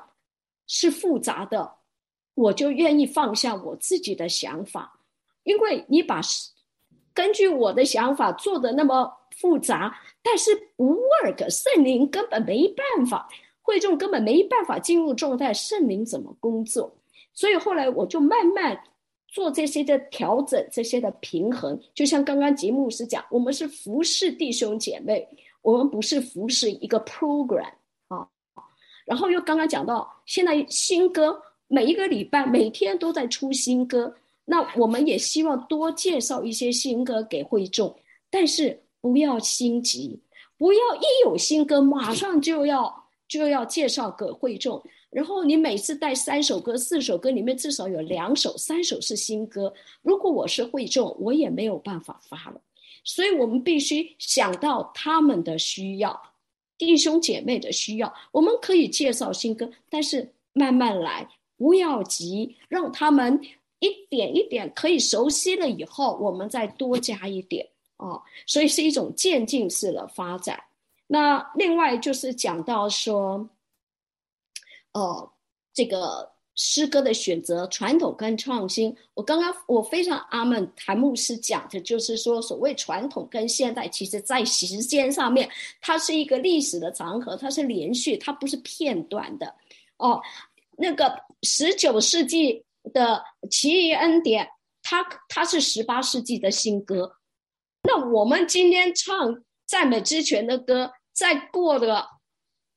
[0.68, 1.76] 是复杂的，
[2.34, 4.99] 我就愿意放下我自己的想法，
[5.43, 6.22] 因为你把
[7.14, 9.14] 根据我的想法做的那么。
[9.35, 13.27] 复杂，但是不 work，圣灵根本没办法，
[13.64, 16.95] 会众根本没办法进入状态，圣灵怎么工作？
[17.34, 18.80] 所以后来我就慢慢
[19.27, 21.81] 做这些的调整，这些的平衡。
[21.95, 25.27] 就像刚刚吉牧师讲，我们是服侍弟兄姐妹，
[25.64, 27.73] 我们不是服侍一个 program
[28.10, 28.30] 啊。
[29.06, 34.15] 然后又刚刚讲到，现在新歌每一个礼拜每天都在出新歌，
[34.45, 37.98] 那我们也希望多介绍一些新歌给会众，
[38.30, 38.80] 但是。
[39.03, 40.18] 不要心急，
[40.57, 49.73] 不要一有新歌马上就要就要介绍给会众，然后你每次带三首歌、四首歌，里面至少有两首、三首是新歌。
[50.03, 52.61] 如果我是会众，我也没有办法发了。
[53.04, 56.22] 所以我们必须想到他们的需要，
[56.78, 58.14] 弟兄姐妹的需要。
[58.32, 61.28] 我们可以介绍新歌，但是慢慢来，
[61.58, 63.42] 不要急，让他们
[63.80, 67.68] 一点一点可以熟悉了以后，我们再多加一点。
[67.98, 70.62] 哦，所以是一种渐进式的发展。
[71.08, 73.50] 那另外就是讲到说，
[74.92, 75.32] 呃，
[75.74, 78.96] 这个诗歌的选择，传统跟创新。
[79.14, 85.50] 我刚刚我非常阿门，谭牧师讲的就是说，所谓传统跟现代，其实在时间上面，
[85.82, 89.56] 它是一个历史的长河，它是连续，它不是片段的。
[89.98, 90.22] 哦，
[90.78, 92.64] 那个十九世纪
[92.94, 94.48] 的奇异恩典，
[94.82, 97.18] 它它是十八世纪的新歌。
[97.82, 102.08] 那我们今天唱赞美之泉的歌，再过了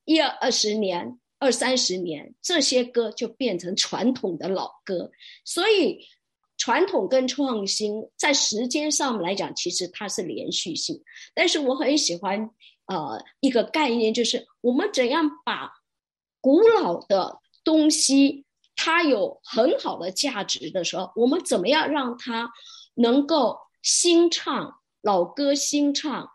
[0.04, 5.10] 一二十年、二三十年，这些歌就变成传统的老歌。
[5.44, 6.00] 所以，
[6.56, 11.02] 传统跟创新在时间上来讲，其实它是连续性。
[11.34, 12.50] 但是我很喜欢
[12.86, 15.70] 呃一个概念，就是我们怎样把
[16.40, 18.44] 古老的东西，
[18.74, 22.50] 它有很好的价值的时候，我们怎么样让它
[22.94, 24.80] 能够新唱。
[25.02, 26.30] 老歌新唱，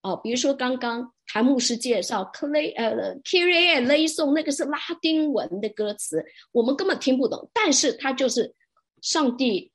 [0.00, 8.54] 哦，比如说刚刚谭牧师介绍 Clay 呃，Kyrie Le Song 那个是拉丁文的歌词，我们根本听不懂，但是它就是
[9.02, 9.70] 上帝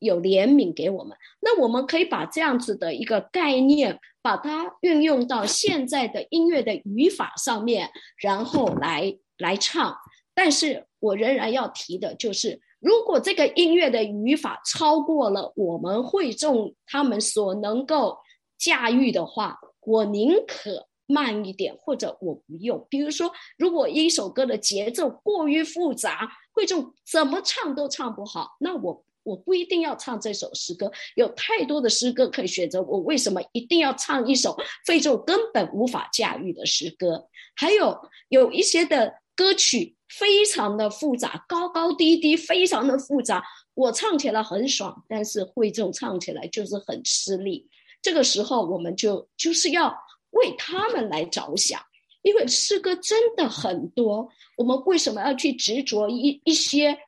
[0.00, 1.16] 有怜悯给我们。
[1.40, 9.96] 那我们可以把这样子的一个概念，把它运用到现在的音乐的语法上面，然后来来唱。
[10.34, 12.60] 但是我仍然要提的就是。
[12.78, 18.18] 如果这个音乐的语法超过了我们会众他们所能够
[18.58, 22.86] 驾驭的话，我宁可慢一点，或者我不用。
[22.90, 30.90] 比如说，如果一首歌的节奏过于复杂，会众怎么唱都唱不好，那我我不一定要唱这首诗歌。
[31.14, 34.56] 有太多的诗歌可以选择，我为什么一定要唱一首
[34.86, 37.28] 会众根本无法驾驭的诗歌？
[37.54, 39.94] 还有有一些的歌曲。
[40.08, 43.42] 非常的复杂，高高低低，非常的复杂。
[43.74, 47.68] 我唱起来很爽，但是会众唱起来就是很吃力。
[48.00, 49.92] 这个时候，我们就就是要
[50.36, 51.80] 为他们来着想，
[52.22, 54.28] 因为诗歌真的很多。
[54.56, 56.98] 我们为什么要去执着一一些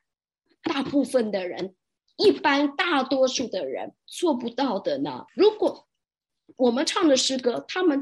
[0.63, 1.75] 大部分的人，
[2.17, 5.25] 一般大多数的人做不到的呢？
[5.35, 5.87] 如果
[6.55, 7.99] 我们唱的诗歌，他们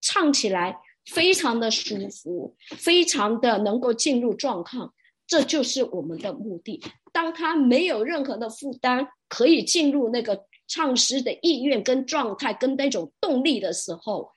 [0.00, 4.94] 唱起来非常的舒服，非常的能够进入状况，
[5.26, 6.82] 这就是我们的目的。
[7.12, 14.30] 当他没有任何的负担，可以进入那个唱诗的意愿跟状态跟那种动力的时候，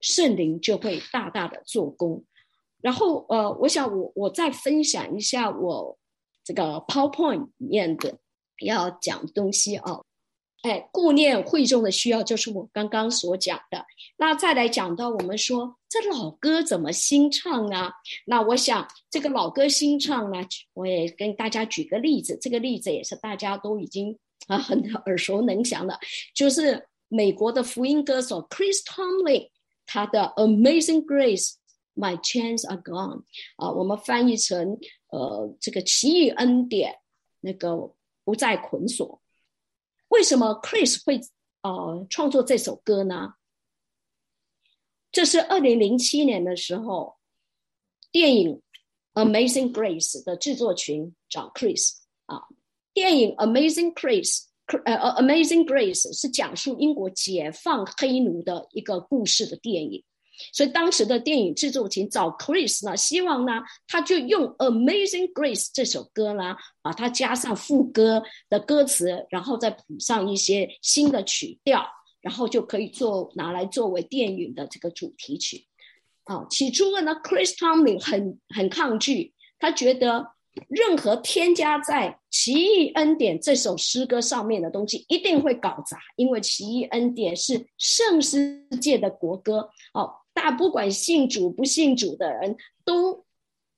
[0.00, 2.24] 圣灵就会大大的做工。
[2.80, 5.98] 然后，呃，我想我我再分享一下我
[6.42, 8.18] 这个 PowerPoint 里面的
[8.62, 10.00] 要讲东西啊。
[10.62, 13.82] 哎，顾念会众的需要，就是我刚刚所讲的。
[14.18, 17.90] 那再来讲到我们说这老歌怎么新唱呢？
[18.26, 20.38] 那我想这个老歌新唱呢，
[20.74, 22.38] 我也跟大家举个例子。
[22.38, 24.18] 这个例子也是大家都已经
[24.48, 25.98] 啊很耳熟能详的，
[26.34, 29.48] 就是美国的福音歌手 Chris Tomlin
[29.89, 31.55] 他的 Amazing Grace
[31.95, 33.23] My Chains Are Gone
[33.57, 34.77] 啊，我们翻译成
[35.09, 36.99] 呃这个奇异恩典，
[37.41, 39.21] 那个不再捆锁。
[40.09, 41.19] 为什么 Chris 会
[41.61, 43.35] 呃创作这首歌呢？
[45.11, 47.17] 这是二零零七年的时候，
[48.11, 48.61] 电影《
[49.23, 52.43] Amazing Grace》的制作群找 Chris 啊。
[52.93, 54.43] 电影《Amazing Grace》
[54.84, 60.04] 呃，《Amazing Grace》是讲述英国解放黑奴的一个故事的电影。
[60.54, 71.84] 所以当时的电影制作群找 Chris 呢，希望呢，他就用《Amazing Grace》这首歌呢，把它加上副歌的歌词，然后再补上一些新的曲调，
[72.22, 75.66] 然后就可以做拿来作为电影的这个主题曲。
[76.24, 80.26] 啊，起初呢，Chris Tomlin 很很抗拒，他觉得
[80.68, 89.68] 任何添加在《奇异恩典》这首诗歌上面的东西一定会搞砸，因为《奇异恩典》是圣世界的国歌。
[89.92, 90.16] 哦。
[90.32, 93.26] 大不管信主不信主的人都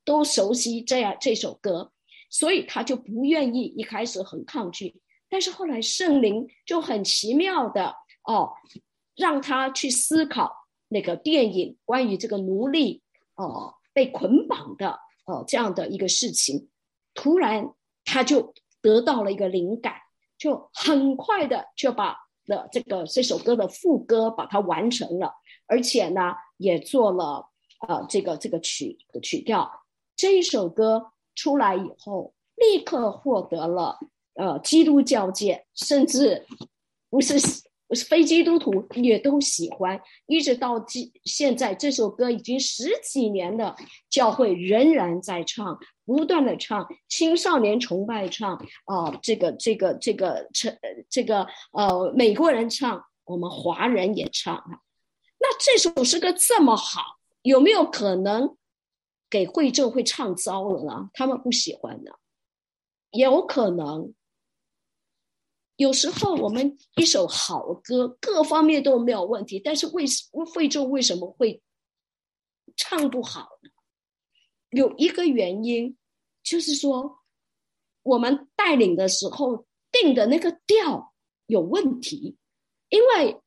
[0.04, 1.90] 都熟悉这样这首歌，
[2.28, 5.00] 所以他就不愿意，一开始很抗拒，
[5.30, 8.52] 但是后来圣灵就很奇妙的哦，
[9.16, 10.52] 让他去思考
[10.88, 13.02] 那个电影关于这个奴隶
[13.34, 16.68] 哦被捆绑的哦这样的一个事情，
[17.14, 17.72] 突然
[18.04, 19.94] 他就得到了一个灵感，
[20.38, 25.34] 就很快的就把的这个这首歌的副歌把它完成了。
[25.66, 27.48] 而且呢，也做了
[27.86, 29.70] 呃这个这个曲的曲调。
[30.16, 33.98] 这一首歌出来以后，立刻获得了
[34.34, 36.46] 呃基督教界，甚至
[37.08, 37.38] 不是
[37.94, 40.00] 非基督徒也都喜欢。
[40.26, 43.76] 一直到今现在，这首歌已经十几年了，
[44.08, 48.56] 教会仍然在唱，不断的唱，青少年崇拜唱
[48.86, 50.76] 啊、这个这个这个这
[51.10, 54.80] 这个呃美国人唱，我们华人也唱啊。
[55.38, 58.56] 那这首诗歌这么好，有没有可能
[59.28, 61.10] 给会众会唱糟了呢？
[61.12, 62.18] 他们不喜欢的，
[63.10, 64.14] 有可能。
[65.76, 70.04] 有时候我们一首好歌，各方面都没有问题，但是为
[70.52, 71.62] 会众为什么会
[72.76, 73.70] 唱不好呢？
[74.70, 75.96] 有一个原因，
[76.42, 77.20] 就是说
[78.02, 81.14] 我们带领的时候定的那个调
[81.46, 82.36] 有问题，
[82.88, 83.40] 因为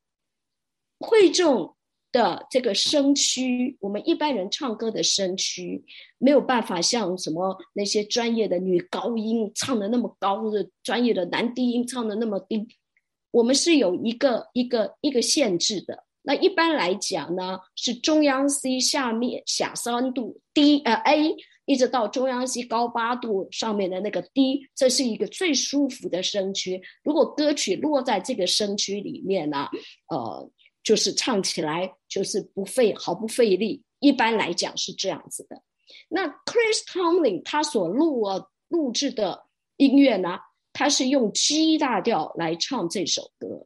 [0.99, 1.74] 会众。
[2.15, 5.83] 的这个声区，我们一般人唱歌的声区
[6.17, 12.65] 没有办法像什么那些专业的女高音唱的那么高或者，专业的男低音唱的那么低，
[13.31, 16.05] 我们是有一个一个一个限制的。
[16.21, 21.35] 那一般来讲呢，是中央 C 下面下三度 D 呃 A，
[21.65, 26.81] 一直到中央 C 高八度上面的那个 D，这是一个最舒服的声区。
[27.03, 29.67] 如果歌曲落在这个声区里面呢，
[30.07, 30.49] 呃。
[30.85, 35.63] 就是唱起来就是不费毫不费力，一般来讲是这样子的。
[36.07, 39.47] 那 Chris Tomlin 他所录啊录制的
[39.77, 40.37] 音乐呢，
[40.73, 43.65] 他是用 G 大调来唱这首歌。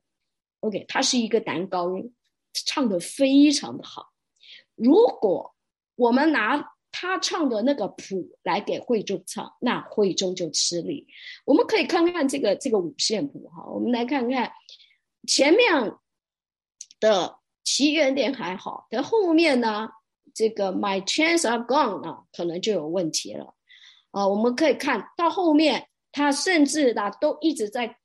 [0.62, 2.16] OK，他是一个男高音，
[2.54, 4.14] 唱的非常的好。
[4.76, 5.54] 如果
[5.96, 11.06] 我们拿他唱的那个谱来给会众唱，那会众就吃力。
[11.44, 14.50] 我们可以看看这个这个五线谱哈，我们来看看
[15.28, 15.94] 前面。
[17.00, 19.90] 的起源点还好，但后面呢，
[20.34, 23.56] 这个 My chance are gone 呢，可能就有问题了。
[24.12, 27.98] 啊、我们可以看到后面，他甚至呢都一直在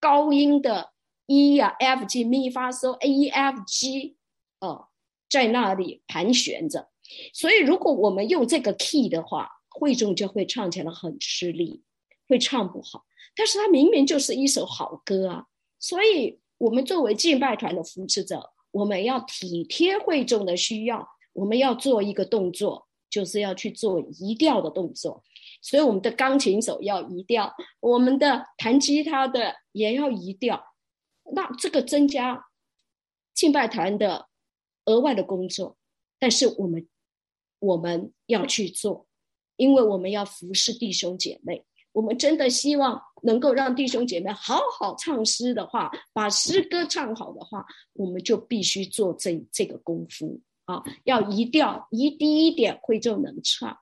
[0.00, 0.90] 高音的
[1.26, 4.16] E 啊、F、G、咪、发、嗦、A、E、F、G，
[4.58, 4.88] 哦，
[5.30, 6.88] 在那里盘旋着。
[7.32, 11.84] 所以，如果我们用这个 key 的话，会众就会唱起来很吃力，
[12.28, 13.04] 会唱不好。
[13.36, 15.46] 但是它明明就是一首好歌啊，
[15.78, 16.41] 所以。
[16.62, 25.24] 我们作为敬拜团的扶持者，我们要体贴会众的需要，我们要做一个动作，就是要去做移调的动作。
[25.60, 30.72] 所以我们的钢琴手要移调，我们的弹吉他的也要移调。
[31.34, 32.44] 那这个增加
[33.34, 34.28] 敬拜团的
[34.84, 35.76] 额外的工作，
[36.20, 36.88] 但是我们
[37.58, 39.08] 我们要去做，
[39.56, 41.64] 因为我们要服侍弟兄姐妹。
[41.92, 50.82] 我们真的希望能够让弟兄姐妹好好唱诗的话，把诗歌唱好的话，我们就必须做这这个功夫啊！
[51.04, 53.78] 要一调一低一点，会就能唱。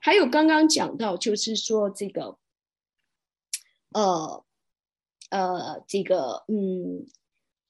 [0.00, 2.36] 还有刚刚讲到，就是说这个，
[3.92, 4.44] 呃，
[5.30, 7.06] 呃，这个，嗯，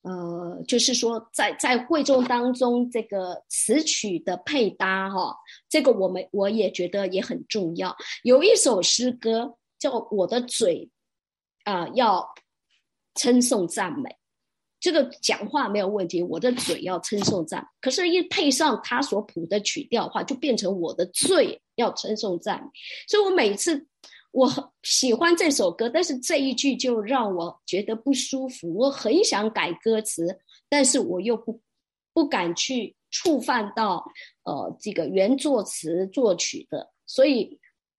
[0.03, 5.37] 呃，就是说在在会众当中，这个词曲的配搭，哈，
[5.69, 7.95] 这个我们我也觉得也很重要。
[8.23, 10.91] 有一首诗歌叫我的嘴，
[11.65, 12.29] 啊、要
[13.15, 14.17] 称颂赞美。
[14.81, 22.71] 这个讲话没有问题，我的嘴要称颂赞，可是，一配上他所谱的曲调话，就变成我的罪要称颂赞。
[23.09, 23.89] 所以我每次
[24.31, 28.73] 我很喜欢这首歌，但是这一句就让我觉得不舒服。
[28.73, 30.39] 我很想改歌词，
[30.69, 31.61] 但是我又不
[32.13, 34.05] 不敢去触犯到
[34.45, 37.59] 呃这个原作词作曲的，所以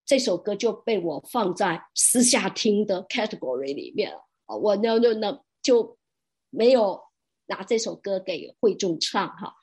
[0.10, 4.20] 这首歌就被我放在私下听的 category 里面了。
[4.60, 5.96] 我 no no no 就。
[6.52, 7.00] 没有
[7.46, 9.54] 拿这首歌给会众唱哈，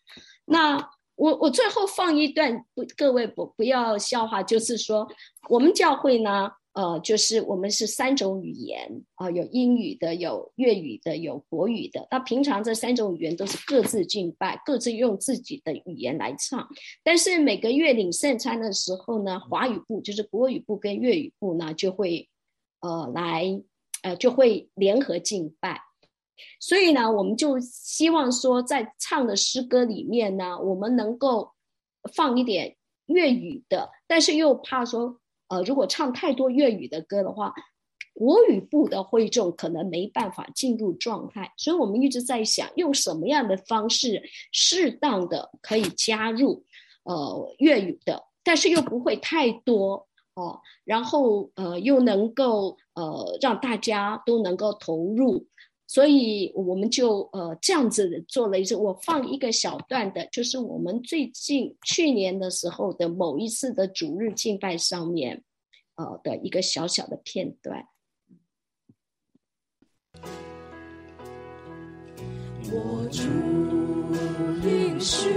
[0.45, 5.09] 那我我最后放一段，不各位不不要笑话，就是说
[5.49, 12.07] 我们教会呢，呃，就是我们是三种语言啊，有英语的，有粤语的，有国语的。
[12.11, 16.69] 那平常这三种语言都是各自敬拜，各自用自己的语言来唱。
[17.03, 22.29] 但是每个月领圣餐的时候呢，华语部就是国语部跟粤语部呢就会
[22.81, 23.59] 呃来
[24.03, 25.81] 呃就会联合敬拜。
[26.61, 31.53] 所以呢，我们就希望说，在唱的诗歌里面呢，我们能够
[32.13, 32.77] 放一点
[33.07, 37.55] 粤语的，但是又怕说，呃，如果唱太多粤语的歌的话，
[38.13, 41.53] 国语部的会众可能没办法进入状态。
[41.57, 46.65] 所以我们一直在想，用什么样的方式，适当的可以加入
[47.05, 55.47] 呃粤语的，但是又不会太多哦，然后呃又能够呃让大家都能够投入。
[55.87, 65.45] 所以我们就呃这样子做了一次，我放一个小段的，就是我们最近去年的时候的某一次的主日敬拜上面，
[65.95, 67.87] 呃的一个小小的片段。
[72.69, 73.23] 我主
[74.69, 75.29] 应许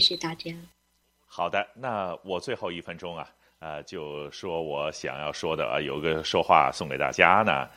[0.00, 0.52] 谢谢大家。
[1.26, 3.28] 好的，那我最后一分钟啊，
[3.58, 7.68] 呃，就说我想要说的啊，有个说话送给大家呢，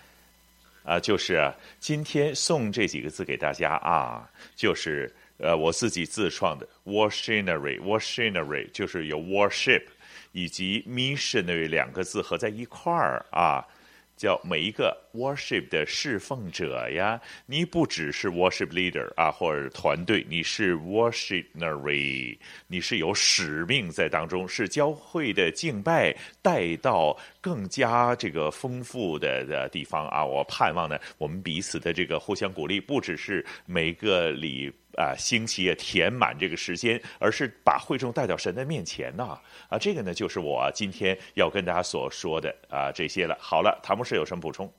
[0.84, 9.84] 啊，就是今天送这几个字给大家啊，就是呃我自己自创的 worshippery，worshippery 就是有 worship
[10.32, 13.68] 以及 missionary 两个字合在一块儿啊。
[14.16, 22.38] 叫每一个 worship 的侍奉者呀，你不只是 worship leader 啊，或者团队，你是 worshipnery，
[22.68, 30.26] 你是有使命在当中，是教会的敬拜带到更加这个丰富的的地方啊。
[30.26, 34.73] 我盼望呢，我们彼此的这个互相鼓励，不只是每个礼。
[34.95, 39.40] 啊，星期也填满这个时间，而是把会众带到神的面前呐！
[39.68, 43.35] 啊，这个呢，就是我今天要跟大家所说的啊这些了。
[43.41, 44.72] 好了，谭牧师有什么补充？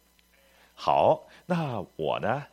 [0.74, 2.44] 好，那我呢，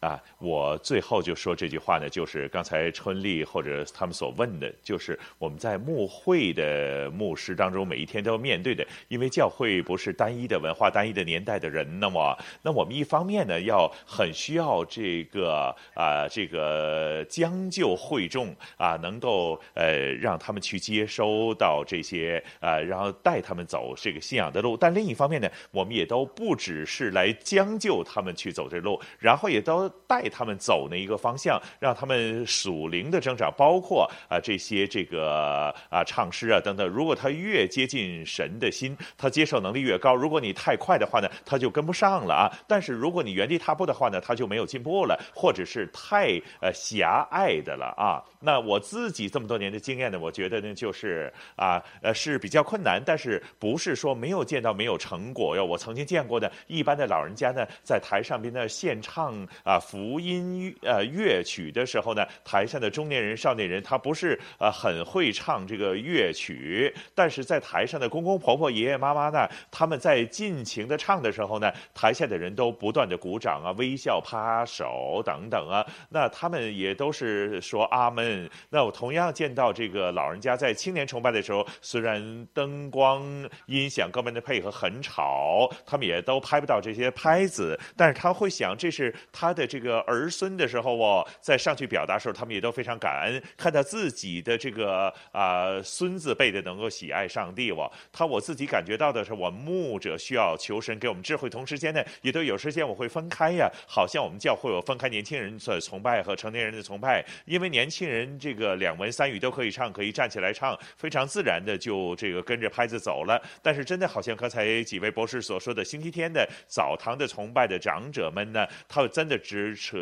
[0.00, 29.89] 啊，我最后就说这句话呢，就是刚才春丽或者他们所问的，就是我们在牧会的牧师当中，每一天都要面对的，因为教会不是单一的文化、单一的年代的人，那么，那我们一方面呢，要很需要这个啊，这个将就会众啊，能够呃让他们去接收到这些啊，然后带他们走这个信仰的路，但另一方面呢，我们也都不只是来将就他们去走这路，然后也都。
[30.06, 36.86] 带他们走那一个方向，让他们属灵的增长，包括啊、这些这个啊唱诗啊等等。
[36.88, 40.14] 如果他越接近神的心，他接受能力越高。
[40.14, 42.50] 如果你太快的话呢，他就跟不上了啊。
[42.66, 48.22] 但是如果你原地踏步的话呢，他就没有进步了，或者是太呃狭隘的了啊。
[48.42, 55.62] 那我自己这么多年的经验呢，我觉得呢就是啊呃是比较困难，但是不是说没有见到没有成果哟。
[55.62, 59.78] 我曾经见过的一般的老人家呢，在台上边呢献唱啊。
[59.78, 78.29] 福音呃乐曲的时候呢，台上的中年人、少年人，他不是呃很会唱这个乐曲，但是在台上的公公婆婆、爷爷妈妈呢，他们在尽情的唱的时候呢，台下的人都不断的鼓掌啊、微笑、拍手等等啊，那他们也都是说阿门。
[78.30, 83.22] 嗯那我同样见到这个老人家在青年崇拜的时候，虽然灯光、
[83.66, 90.00] 音响各方面的配合很吵，他们也都拍不到这些拍子，但是他会想这是他的这个。
[90.06, 97.90] 儿孙的时候哦，在上去表达时候，他们也都非常感恩，看到自己的这个啊、孙子辈的能够喜爱上帝哦。
[98.12, 113.40] 他我自己感觉到的是，我牧者需要求神给我们智慧，同时间呢，也都有时间我会分开呀，好像我们教会有分开年轻人的崇拜和成年人的崇拜，因为年轻人人这个两文三语都可以唱，可以站起来唱，非常自然的就这个跟着拍子走了。
[113.62, 119.70] 但是真的好像刚才几位博士所说的，星期天的澡堂的崇拜的长者们呢，他真的只。
[119.80, 119.98] 扯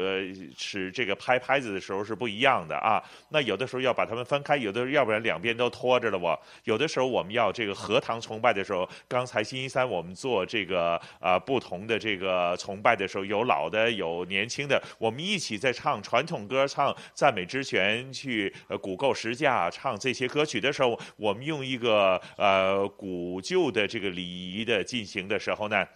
[0.56, 6.36] 是这个拍拍子的时候是不一样的啊，那有的时候要把他们分开，有的要不然两边都拖着了我。
[6.64, 25.86] 有的时候我们要这个合堂崇拜的时候，刚才星期三我们做这个啊、不同的这个崇拜的时候，有老的有年轻的，我们一起在唱传统歌，唱赞美之泉，去呃鼓构十架，唱这些歌曲的时候，我们用一个呃古旧的这个礼仪的进行的时候呢，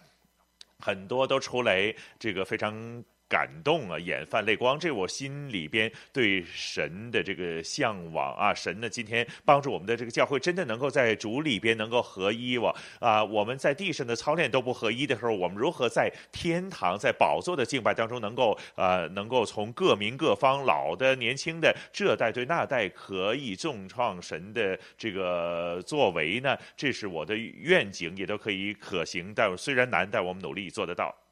[0.79, 3.03] 很多都出来这个非常。
[3.29, 8.53] 感动啊，眼泛泪光，这我心里边对神的这个向往啊！
[8.53, 12.73] 神呢，今天帮助我们的这个教会，真的能够在主里边能够合一哇！
[12.99, 26.55] 啊，我们在地上的操练都不合一的时候，我们如何在天堂在宝座的敬拜当中能够啊，能够从各民各方老的、年轻的这代对那代可以重创神的这个作为呢？
[26.77, 31.22] 这是我的愿景，也都可以可行，但虽然难，但我们努力做得到。